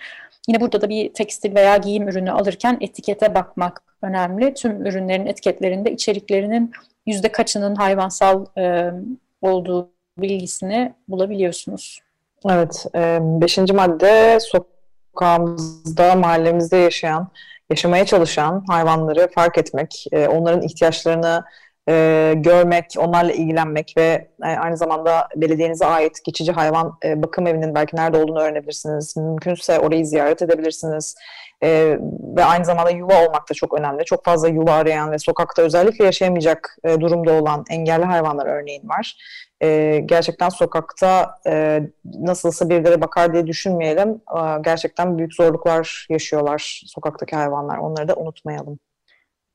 Yine 0.49 0.61
burada 0.61 0.81
da 0.81 0.89
bir 0.89 1.15
tekstil 1.15 1.55
veya 1.55 1.77
giyim 1.77 2.09
ürünü 2.09 2.31
alırken 2.31 2.79
etikete 2.81 3.35
bakmak 3.35 3.83
önemli. 4.03 4.55
Tüm 4.55 4.87
ürünlerin 4.87 5.27
etiketlerinde 5.27 5.93
içeriklerinin 5.93 6.73
yüzde 7.07 7.33
kaçının 7.33 7.75
hayvansal 7.75 8.47
e, 8.59 8.91
olduğu 9.43 9.91
bilgisini 10.19 10.95
bulabiliyorsunuz. 11.09 12.01
Evet, 12.51 12.87
e, 12.95 13.19
beşinci 13.23 13.73
madde 13.73 14.39
sokağımızda, 14.41 16.15
mahallemizde 16.15 16.77
yaşayan, 16.77 17.29
yaşamaya 17.71 18.07
çalışan 18.07 18.65
hayvanları 18.69 19.29
fark 19.35 19.59
etmek, 19.59 20.07
e, 20.13 20.29
onların 20.29 20.63
ihtiyaçlarını 20.63 21.45
e, 21.91 22.35
görmek, 22.37 22.95
onlarla 22.99 23.33
ilgilenmek 23.33 23.95
ve 23.97 24.29
e, 24.45 24.47
aynı 24.47 24.77
zamanda 24.77 25.29
belediyenize 25.37 25.87
ait 25.87 26.25
geçici 26.25 26.53
hayvan 26.53 26.99
e, 27.05 27.23
bakım 27.23 27.47
evinin 27.47 27.75
belki 27.75 27.97
nerede 27.97 28.17
olduğunu 28.17 28.41
öğrenebilirsiniz. 28.41 29.17
Mümkünse 29.17 29.79
orayı 29.79 30.07
ziyaret 30.07 30.43
edebilirsiniz. 30.43 31.15
E, 31.63 31.99
ve 32.37 32.45
aynı 32.45 32.65
zamanda 32.65 32.91
yuva 32.91 33.27
olmak 33.27 33.51
da 33.51 33.55
çok 33.55 33.79
önemli. 33.79 34.05
Çok 34.05 34.25
fazla 34.25 34.49
yuva 34.49 34.73
arayan 34.73 35.13
ve 35.13 35.19
sokakta 35.19 35.63
özellikle 35.63 36.05
yaşayamayacak 36.05 36.77
e, 36.85 37.01
durumda 37.01 37.33
olan 37.33 37.65
engelli 37.71 38.05
hayvanlar 38.05 38.47
örneğin 38.47 38.89
var. 38.89 39.17
E, 39.63 40.01
gerçekten 40.07 40.49
sokakta 40.49 41.35
e, 41.47 41.83
nasılsa 42.05 42.71
birileri 42.71 43.01
bakar 43.01 43.33
diye 43.33 43.47
düşünmeyelim. 43.47 44.09
E, 44.09 44.41
gerçekten 44.65 45.19
büyük 45.19 45.35
zorluklar 45.35 46.07
yaşıyorlar 46.11 46.83
sokaktaki 46.87 47.37
hayvanlar. 47.37 47.79
Onları 47.79 48.09
da 48.09 48.15
unutmayalım. 48.15 48.79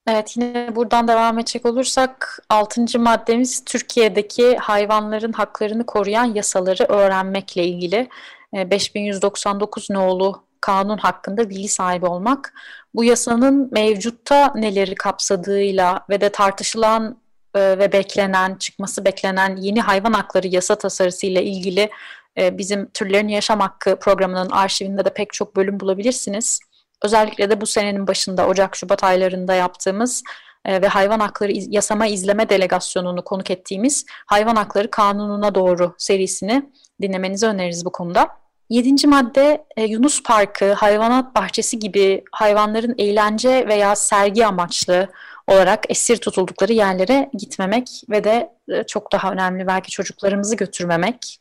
Evet 0.08 0.38
yine 0.38 0.76
buradan 0.76 1.08
devam 1.08 1.40
edecek 1.40 1.66
olursak 1.66 2.40
altıncı 2.50 3.00
maddemiz 3.00 3.66
Türkiye'deki 3.66 4.58
hayvanların 4.58 5.32
haklarını 5.34 5.86
koruyan 5.86 6.34
yasaları 6.34 6.84
öğrenmekle 6.84 7.64
ilgili 7.66 8.10
5199 8.54 9.90
nolu 9.90 10.44
kanun 10.62 10.98
hakkında 10.98 11.50
bilgi 11.50 11.68
sahibi 11.68 12.06
olmak. 12.06 12.54
Bu 12.96 13.04
yasanın 13.04 13.70
mevcutta 13.72 14.54
neleri 14.56 14.96
kapsadığıyla 14.96 16.06
ve 16.10 16.22
de 16.22 16.30
tartışılan 16.30 17.18
ve 17.56 17.92
beklenen, 17.92 18.56
çıkması 18.56 19.06
beklenen 19.06 19.56
yeni 19.56 19.82
hayvan 19.82 20.14
hakları 20.14 20.48
yasa 20.48 20.76
tasarısı 20.76 21.26
ile 21.26 21.44
ilgili 21.44 21.90
bizim 22.38 22.90
Türlerin 22.90 23.28
Yaşam 23.28 23.60
Hakkı 23.60 24.00
programının 24.00 24.50
arşivinde 24.50 25.06
de 25.06 25.14
pek 25.14 25.34
çok 25.34 25.56
bölüm 25.56 25.80
bulabilirsiniz. 25.80 26.60
Özellikle 27.04 27.50
de 27.50 27.62
bu 27.62 27.66
senenin 27.66 28.08
başında 28.08 28.48
Ocak-Şubat 28.48 29.04
aylarında 29.04 29.54
yaptığımız 29.54 30.24
e, 30.66 30.82
ve 30.82 30.88
hayvan 30.88 31.20
hakları 31.20 31.52
yasama 31.52 32.08
izleme 32.08 32.50
delegasyonunu 32.50 33.24
konuk 33.24 33.52
ettiğimiz 33.52 34.06
Hayvan 34.10 34.56
Hakları 34.56 34.92
Kanunu'na 34.92 35.56
doğru 35.56 35.96
serisini 35.98 36.70
dinlemenizi 37.02 37.48
öneririz 37.48 37.86
bu 37.86 37.92
konuda. 37.92 38.28
Yedinci 38.70 39.08
madde 39.08 39.66
e, 39.78 39.84
Yunus 39.84 40.24
Parkı, 40.24 40.74
hayvanat 40.74 41.36
bahçesi 41.36 41.80
gibi 41.80 42.24
hayvanların 42.32 42.96
eğlence 42.98 43.68
veya 43.68 43.96
sergi 43.96 44.46
amaçlı 44.46 45.10
olarak 45.48 45.84
esir 45.90 46.18
tutuldukları 46.18 46.74
yerlere 46.74 47.30
gitmemek 47.34 48.02
ve 48.10 48.24
de 48.24 48.50
e, 48.70 48.84
çok 48.84 49.12
daha 49.12 49.32
önemli 49.32 49.68
belki 49.68 49.92
çocuklarımızı 49.92 50.56
götürmemek. 50.56 51.40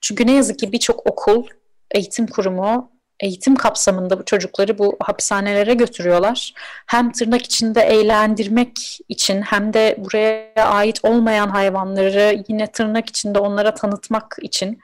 Çünkü 0.00 0.26
ne 0.26 0.32
yazık 0.32 0.58
ki 0.58 0.72
birçok 0.72 1.10
okul, 1.10 1.46
eğitim 1.90 2.26
kurumu 2.26 2.92
eğitim 3.22 3.56
kapsamında 3.56 4.18
bu 4.18 4.24
çocukları 4.24 4.78
bu 4.78 4.96
hapishanelere 5.00 5.74
götürüyorlar. 5.74 6.54
Hem 6.86 7.12
tırnak 7.12 7.42
içinde 7.42 7.80
eğlendirmek 7.80 8.98
için 9.08 9.42
hem 9.42 9.72
de 9.72 9.96
buraya 9.98 10.64
ait 10.64 11.00
olmayan 11.02 11.48
hayvanları 11.48 12.44
yine 12.48 12.66
tırnak 12.72 13.08
içinde 13.08 13.38
onlara 13.38 13.74
tanıtmak 13.74 14.36
için. 14.42 14.80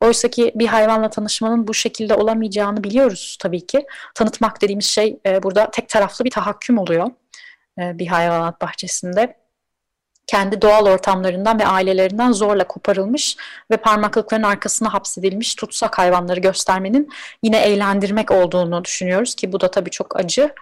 Oysa 0.00 0.28
ki 0.28 0.52
bir 0.54 0.66
hayvanla 0.66 1.10
tanışmanın 1.10 1.68
bu 1.68 1.74
şekilde 1.74 2.14
olamayacağını 2.14 2.84
biliyoruz 2.84 3.36
tabii 3.40 3.66
ki. 3.66 3.86
Tanıtmak 4.14 4.62
dediğimiz 4.62 4.86
şey 4.86 5.18
e, 5.26 5.42
burada 5.42 5.70
tek 5.70 5.88
taraflı 5.88 6.24
bir 6.24 6.30
tahakküm 6.30 6.78
oluyor 6.78 7.10
e, 7.78 7.98
bir 7.98 8.06
hayvanat 8.06 8.60
bahçesinde 8.60 9.39
kendi 10.30 10.62
doğal 10.62 10.86
ortamlarından 10.86 11.58
ve 11.58 11.66
ailelerinden 11.66 12.32
zorla 12.32 12.66
koparılmış 12.66 13.36
ve 13.70 13.76
parmaklıkların 13.76 14.42
arkasına 14.42 14.92
hapsedilmiş 14.94 15.54
tutsak 15.54 15.98
hayvanları 15.98 16.40
göstermenin 16.40 17.08
yine 17.42 17.60
eğlendirmek 17.60 18.30
olduğunu 18.30 18.84
düşünüyoruz 18.84 19.34
ki 19.34 19.52
bu 19.52 19.60
da 19.60 19.70
tabii 19.70 19.90
çok 19.90 20.16
acı. 20.16 20.54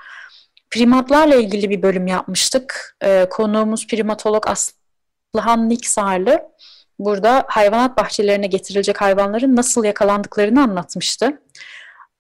Primatlarla 0.71 1.35
ilgili 1.35 1.71
bir 1.71 1.83
bölüm 1.83 2.07
yapmıştık. 2.07 2.97
Ee, 3.05 3.27
konuğumuz 3.31 3.87
primatolog 3.87 4.45
Aslıhan 4.47 5.69
Niksarlı 5.69 6.43
burada 6.99 7.45
hayvanat 7.49 7.99
bahçelerine 7.99 8.47
getirilecek 8.47 9.01
hayvanların 9.01 9.57
nasıl 9.57 9.85
yakalandıklarını 9.85 10.63
anlatmıştı. 10.63 11.41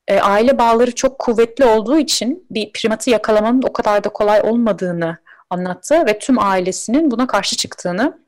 E, 0.09 0.21
aile 0.21 0.59
bağları 0.59 0.95
çok 0.95 1.19
kuvvetli 1.19 1.65
olduğu 1.65 1.99
için 1.99 2.47
bir 2.51 2.73
primatı 2.73 3.11
yakalamanın 3.11 3.63
o 3.63 3.73
kadar 3.73 4.05
da 4.05 4.09
kolay 4.09 4.41
olmadığını 4.41 5.19
anlattı 5.51 6.07
ve 6.07 6.19
tüm 6.19 6.39
ailesinin 6.39 7.11
buna 7.11 7.27
karşı 7.27 7.57
çıktığını 7.57 8.19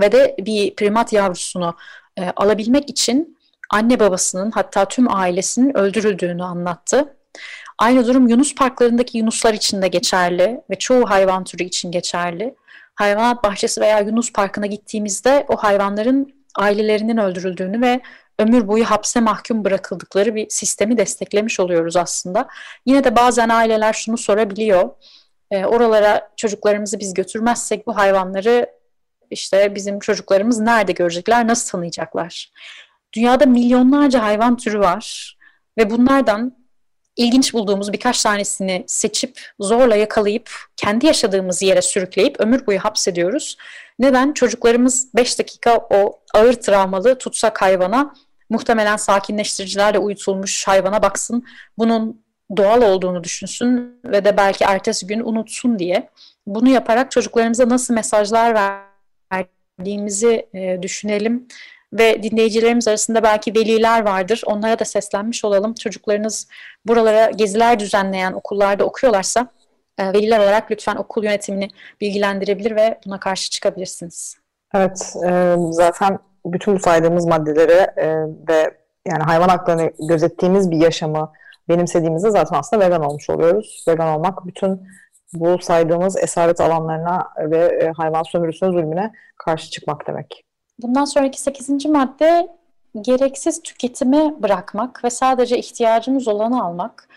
ve 0.00 0.12
de 0.12 0.36
bir 0.38 0.74
primat 0.76 1.12
yavrusunu 1.12 1.76
e, 2.16 2.30
alabilmek 2.36 2.90
için 2.90 3.38
anne 3.70 4.00
babasının 4.00 4.50
hatta 4.50 4.84
tüm 4.84 5.14
ailesinin 5.14 5.76
öldürüldüğünü 5.76 6.44
anlattı. 6.44 7.16
Aynı 7.78 8.06
durum 8.06 8.28
Yunus 8.28 8.54
parklarındaki 8.54 9.18
yunuslar 9.18 9.54
için 9.54 9.82
de 9.82 9.88
geçerli 9.88 10.60
ve 10.70 10.78
çoğu 10.78 11.10
hayvan 11.10 11.44
türü 11.44 11.62
için 11.62 11.92
geçerli. 11.92 12.54
Hayvanat 12.94 13.44
bahçesi 13.44 13.80
veya 13.80 14.00
Yunus 14.00 14.32
parkına 14.32 14.66
gittiğimizde 14.66 15.46
o 15.48 15.56
hayvanların 15.56 16.34
ailelerinin 16.56 17.16
öldürüldüğünü 17.16 17.80
ve 17.80 18.00
ömür 18.38 18.68
boyu 18.68 18.84
hapse 18.84 19.20
mahkum 19.20 19.64
bırakıldıkları 19.64 20.34
bir 20.34 20.46
sistemi 20.50 20.96
desteklemiş 20.98 21.60
oluyoruz 21.60 21.96
aslında. 21.96 22.48
Yine 22.86 23.04
de 23.04 23.16
bazen 23.16 23.48
aileler 23.48 23.92
şunu 23.92 24.18
sorabiliyor. 24.18 24.90
E, 25.50 25.64
oralara 25.64 26.30
çocuklarımızı 26.36 27.00
biz 27.00 27.14
götürmezsek 27.14 27.86
bu 27.86 27.96
hayvanları 27.96 28.66
işte 29.30 29.74
bizim 29.74 29.98
çocuklarımız 29.98 30.58
nerede 30.60 30.92
görecekler, 30.92 31.46
nasıl 31.46 31.70
tanıyacaklar? 31.70 32.52
Dünyada 33.12 33.46
milyonlarca 33.46 34.22
hayvan 34.22 34.56
türü 34.56 34.80
var 34.80 35.36
ve 35.78 35.90
bunlardan 35.90 36.60
ilginç 37.16 37.54
bulduğumuz 37.54 37.92
birkaç 37.92 38.22
tanesini 38.22 38.84
seçip 38.86 39.40
zorla 39.60 39.96
yakalayıp 39.96 40.50
kendi 40.76 41.06
yaşadığımız 41.06 41.62
yere 41.62 41.82
sürükleyip 41.82 42.40
ömür 42.40 42.66
boyu 42.66 42.78
hapsediyoruz. 42.78 43.56
Neden? 43.98 44.32
Çocuklarımız 44.32 45.14
5 45.14 45.38
dakika 45.38 45.76
o 45.90 46.20
ağır 46.34 46.52
travmalı 46.52 47.18
tutsak 47.18 47.62
hayvana 47.62 48.14
muhtemelen 48.50 48.96
sakinleştiricilerle 48.96 49.98
uyutulmuş 49.98 50.68
hayvana 50.68 51.02
baksın. 51.02 51.44
Bunun 51.78 52.24
doğal 52.56 52.82
olduğunu 52.82 53.24
düşünsün 53.24 54.00
ve 54.04 54.24
de 54.24 54.36
belki 54.36 54.64
ertesi 54.64 55.06
gün 55.06 55.20
unutsun 55.20 55.78
diye. 55.78 56.08
Bunu 56.46 56.68
yaparak 56.68 57.10
çocuklarımıza 57.10 57.68
nasıl 57.68 57.94
mesajlar 57.94 58.80
verdiğimizi 59.32 60.46
e, 60.54 60.82
düşünelim 60.82 61.48
ve 61.92 62.22
dinleyicilerimiz 62.22 62.88
arasında 62.88 63.22
belki 63.22 63.54
veliler 63.54 64.04
vardır. 64.04 64.42
Onlara 64.46 64.78
da 64.78 64.84
seslenmiş 64.84 65.44
olalım. 65.44 65.74
Çocuklarınız 65.74 66.48
buralara 66.86 67.30
geziler 67.30 67.78
düzenleyen 67.78 68.32
okullarda 68.32 68.84
okuyorlarsa 68.84 69.46
e, 69.98 70.12
veliler 70.12 70.38
olarak 70.38 70.70
lütfen 70.70 70.96
okul 70.96 71.24
yönetimini 71.24 71.68
bilgilendirebilir 72.00 72.76
ve 72.76 72.98
buna 73.06 73.20
karşı 73.20 73.50
çıkabilirsiniz. 73.50 74.36
Evet, 74.74 75.14
e, 75.28 75.54
zaten 75.70 76.18
bütün 76.46 76.74
bu 76.74 76.78
saydığımız 76.78 77.26
maddeleri 77.26 77.86
e, 77.96 78.06
ve 78.48 78.74
yani 79.06 79.22
hayvan 79.22 79.48
haklarını 79.48 79.92
gözettiğimiz 80.08 80.70
bir 80.70 80.76
yaşamı 80.76 81.32
benimsediğimizde 81.70 82.30
zaten 82.30 82.58
aslında 82.58 82.84
vegan 82.84 83.04
olmuş 83.04 83.30
oluyoruz. 83.30 83.84
Vegan 83.88 84.18
olmak 84.18 84.46
bütün 84.46 84.80
bu 85.32 85.58
saydığımız 85.58 86.16
esaret 86.16 86.60
alanlarına 86.60 87.28
ve 87.38 87.92
hayvan 87.96 88.22
sömürüsüne, 88.22 88.70
zulmüne 88.70 89.12
karşı 89.36 89.70
çıkmak 89.70 90.06
demek. 90.06 90.44
Bundan 90.82 91.04
sonraki 91.04 91.40
8. 91.40 91.86
madde 91.86 92.48
gereksiz 93.00 93.62
tüketimi 93.62 94.42
bırakmak 94.42 95.04
ve 95.04 95.10
sadece 95.10 95.58
ihtiyacımız 95.58 96.28
olanı 96.28 96.64
almak. 96.64 97.08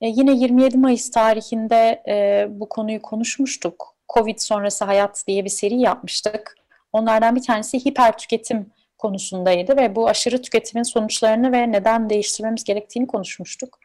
E, 0.00 0.06
yine 0.08 0.32
27 0.32 0.78
Mayıs 0.78 1.10
tarihinde 1.10 2.02
e, 2.08 2.46
bu 2.50 2.68
konuyu 2.68 3.02
konuşmuştuk. 3.02 3.94
Covid 4.14 4.38
sonrası 4.38 4.84
hayat 4.84 5.24
diye 5.26 5.44
bir 5.44 5.50
seri 5.50 5.80
yapmıştık. 5.80 6.54
Onlardan 6.92 7.36
bir 7.36 7.42
tanesi 7.42 7.84
hiper 7.84 8.18
tüketim 8.18 8.70
konusundaydı 8.98 9.76
ve 9.76 9.96
bu 9.96 10.08
aşırı 10.08 10.42
tüketimin 10.42 10.82
sonuçlarını 10.82 11.52
ve 11.52 11.72
neden 11.72 12.10
değiştirmemiz 12.10 12.64
gerektiğini 12.64 13.06
konuşmuştuk. 13.06 13.79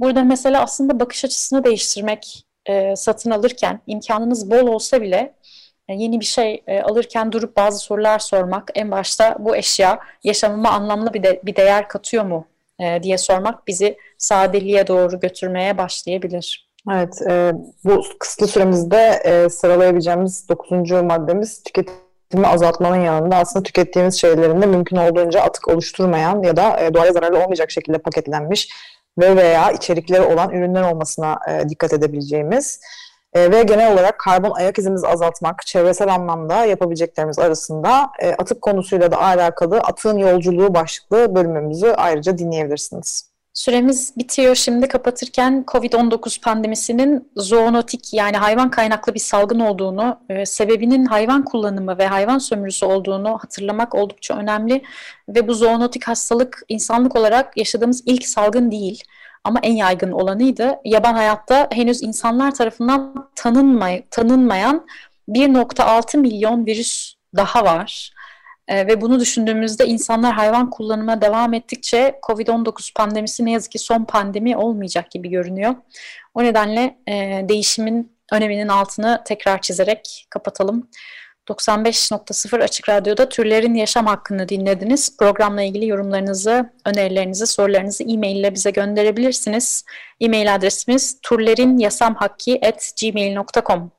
Burada 0.00 0.24
mesela 0.24 0.62
aslında 0.62 1.00
bakış 1.00 1.24
açısını 1.24 1.64
değiştirmek 1.64 2.44
e, 2.66 2.96
satın 2.96 3.30
alırken 3.30 3.80
imkanınız 3.86 4.50
bol 4.50 4.66
olsa 4.66 5.02
bile 5.02 5.34
e, 5.88 5.94
yeni 5.94 6.20
bir 6.20 6.24
şey 6.24 6.62
e, 6.66 6.80
alırken 6.80 7.32
durup 7.32 7.56
bazı 7.56 7.78
sorular 7.78 8.18
sormak, 8.18 8.70
en 8.74 8.90
başta 8.90 9.36
bu 9.38 9.56
eşya 9.56 9.98
yaşamıma 10.24 10.70
anlamlı 10.70 11.14
bir, 11.14 11.22
de, 11.22 11.40
bir 11.44 11.56
değer 11.56 11.88
katıyor 11.88 12.24
mu 12.24 12.46
e, 12.80 13.02
diye 13.02 13.18
sormak 13.18 13.66
bizi 13.66 13.98
sadeliğe 14.18 14.86
doğru 14.86 15.20
götürmeye 15.20 15.78
başlayabilir. 15.78 16.68
Evet, 16.92 17.22
e, 17.28 17.52
bu 17.84 18.02
kısıtlı 18.20 18.46
süremizde 18.48 19.20
e, 19.24 19.48
sıralayabileceğimiz 19.48 20.48
dokuzuncu 20.48 21.02
maddemiz 21.02 21.62
tüketimi 21.62 22.46
azaltmanın 22.46 23.04
yanında 23.04 23.36
aslında 23.36 23.62
tükettiğimiz 23.62 24.20
şeylerin 24.20 24.62
de 24.62 24.66
mümkün 24.66 24.96
olduğunca 24.96 25.40
atık 25.40 25.68
oluşturmayan 25.68 26.42
ya 26.42 26.56
da 26.56 26.94
doğaya 26.94 27.12
zararlı 27.12 27.38
olmayacak 27.38 27.70
şekilde 27.70 27.98
paketlenmiş 27.98 28.68
ve 29.18 29.36
veya 29.36 29.70
içerikleri 29.70 30.22
olan 30.22 30.50
ürünler 30.50 30.92
olmasına 30.92 31.38
e, 31.48 31.68
dikkat 31.68 31.92
edebileceğimiz 31.92 32.80
e, 33.32 33.50
ve 33.50 33.62
genel 33.62 33.92
olarak 33.92 34.18
karbon 34.18 34.50
ayak 34.50 34.78
izimizi 34.78 35.06
azaltmak, 35.06 35.66
çevresel 35.66 36.14
anlamda 36.14 36.64
yapabileceklerimiz 36.64 37.38
arasında 37.38 38.10
e, 38.18 38.32
atık 38.32 38.62
konusuyla 38.62 39.10
da 39.10 39.20
alakalı 39.22 39.78
atığın 39.78 40.18
yolculuğu 40.18 40.74
başlıklı 40.74 41.34
bölümümüzü 41.34 41.86
ayrıca 41.86 42.38
dinleyebilirsiniz. 42.38 43.27
Süremiz 43.54 44.16
bitiyor. 44.16 44.54
Şimdi 44.54 44.88
kapatırken 44.88 45.64
COVID-19 45.66 46.40
pandemisinin 46.40 47.30
zoonotik 47.36 48.14
yani 48.14 48.36
hayvan 48.36 48.70
kaynaklı 48.70 49.14
bir 49.14 49.20
salgın 49.20 49.60
olduğunu, 49.60 50.20
e, 50.28 50.46
sebebinin 50.46 51.06
hayvan 51.06 51.44
kullanımı 51.44 51.98
ve 51.98 52.06
hayvan 52.06 52.38
sömürüsü 52.38 52.86
olduğunu 52.86 53.38
hatırlamak 53.38 53.94
oldukça 53.94 54.36
önemli. 54.36 54.82
Ve 55.28 55.48
bu 55.48 55.54
zoonotik 55.54 56.08
hastalık 56.08 56.62
insanlık 56.68 57.16
olarak 57.16 57.56
yaşadığımız 57.56 58.02
ilk 58.06 58.26
salgın 58.26 58.70
değil 58.70 59.04
ama 59.44 59.60
en 59.62 59.72
yaygın 59.72 60.12
olanıydı. 60.12 60.74
Yaban 60.84 61.14
hayatta 61.14 61.68
henüz 61.72 62.02
insanlar 62.02 62.54
tarafından 62.54 63.30
tanınmay 63.34 64.04
tanınmayan 64.10 64.86
1.6 65.28 66.18
milyon 66.18 66.66
virüs 66.66 67.14
daha 67.36 67.64
var. 67.64 68.17
E, 68.68 68.86
ve 68.86 69.00
bunu 69.00 69.20
düşündüğümüzde 69.20 69.86
insanlar 69.86 70.34
hayvan 70.34 70.70
kullanıma 70.70 71.22
devam 71.22 71.54
ettikçe 71.54 72.18
COVID-19 72.22 72.94
pandemisi 72.94 73.44
ne 73.44 73.52
yazık 73.52 73.72
ki 73.72 73.78
son 73.78 74.04
pandemi 74.04 74.56
olmayacak 74.56 75.10
gibi 75.10 75.28
görünüyor. 75.28 75.74
O 76.34 76.42
nedenle 76.42 76.98
e, 77.08 77.44
değişimin 77.48 78.18
öneminin 78.32 78.68
altını 78.68 79.22
tekrar 79.26 79.60
çizerek 79.60 80.26
kapatalım. 80.30 80.88
95.0 81.48 82.62
Açık 82.62 82.88
Radyo'da 82.88 83.28
türlerin 83.28 83.74
yaşam 83.74 84.06
hakkını 84.06 84.48
dinlediniz. 84.48 85.16
Programla 85.16 85.62
ilgili 85.62 85.86
yorumlarınızı, 85.86 86.72
önerilerinizi, 86.84 87.46
sorularınızı 87.46 88.04
e-mail 88.04 88.36
ile 88.36 88.54
bize 88.54 88.70
gönderebilirsiniz. 88.70 89.84
E-mail 90.20 90.54
adresimiz 90.54 91.18
turlerinyasamhakki.gmail.com 91.22 93.97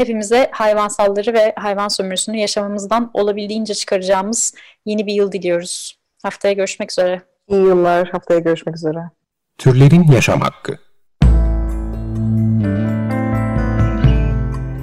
Hepimize 0.00 0.48
hayvansalları 0.52 1.34
ve 1.34 1.52
hayvan 1.56 1.88
sömürüsünü 1.88 2.36
yaşamamızdan 2.36 3.10
olabildiğince 3.14 3.74
çıkaracağımız 3.74 4.54
yeni 4.86 5.06
bir 5.06 5.12
yıl 5.12 5.32
diliyoruz. 5.32 5.98
Haftaya 6.22 6.54
görüşmek 6.54 6.90
üzere. 6.90 7.22
İyi 7.48 7.62
yıllar. 7.62 8.08
Haftaya 8.08 8.40
görüşmek 8.40 8.76
üzere. 8.76 9.10
Türlerin 9.58 10.12
Yaşam 10.12 10.40
Hakkı 10.40 10.78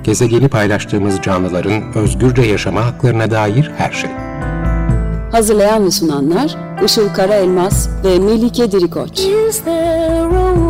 Gezegeni 0.03 0.49
paylaştığımız 0.49 1.21
canlıların 1.21 1.83
özgürce 1.95 2.41
yaşama 2.41 2.85
haklarına 2.85 3.31
dair 3.31 3.71
her 3.77 3.91
şey. 3.91 4.09
Hazırlayan 5.31 5.85
ve 5.85 5.91
sunanlar 5.91 6.55
Işıl 6.85 7.13
Karaelmaz 7.13 7.89
ve 8.03 8.19
Melike 8.19 8.71
Dirikoç. 8.71 9.19
Is 9.19 9.63
there 9.63 10.37
a? 10.37 10.66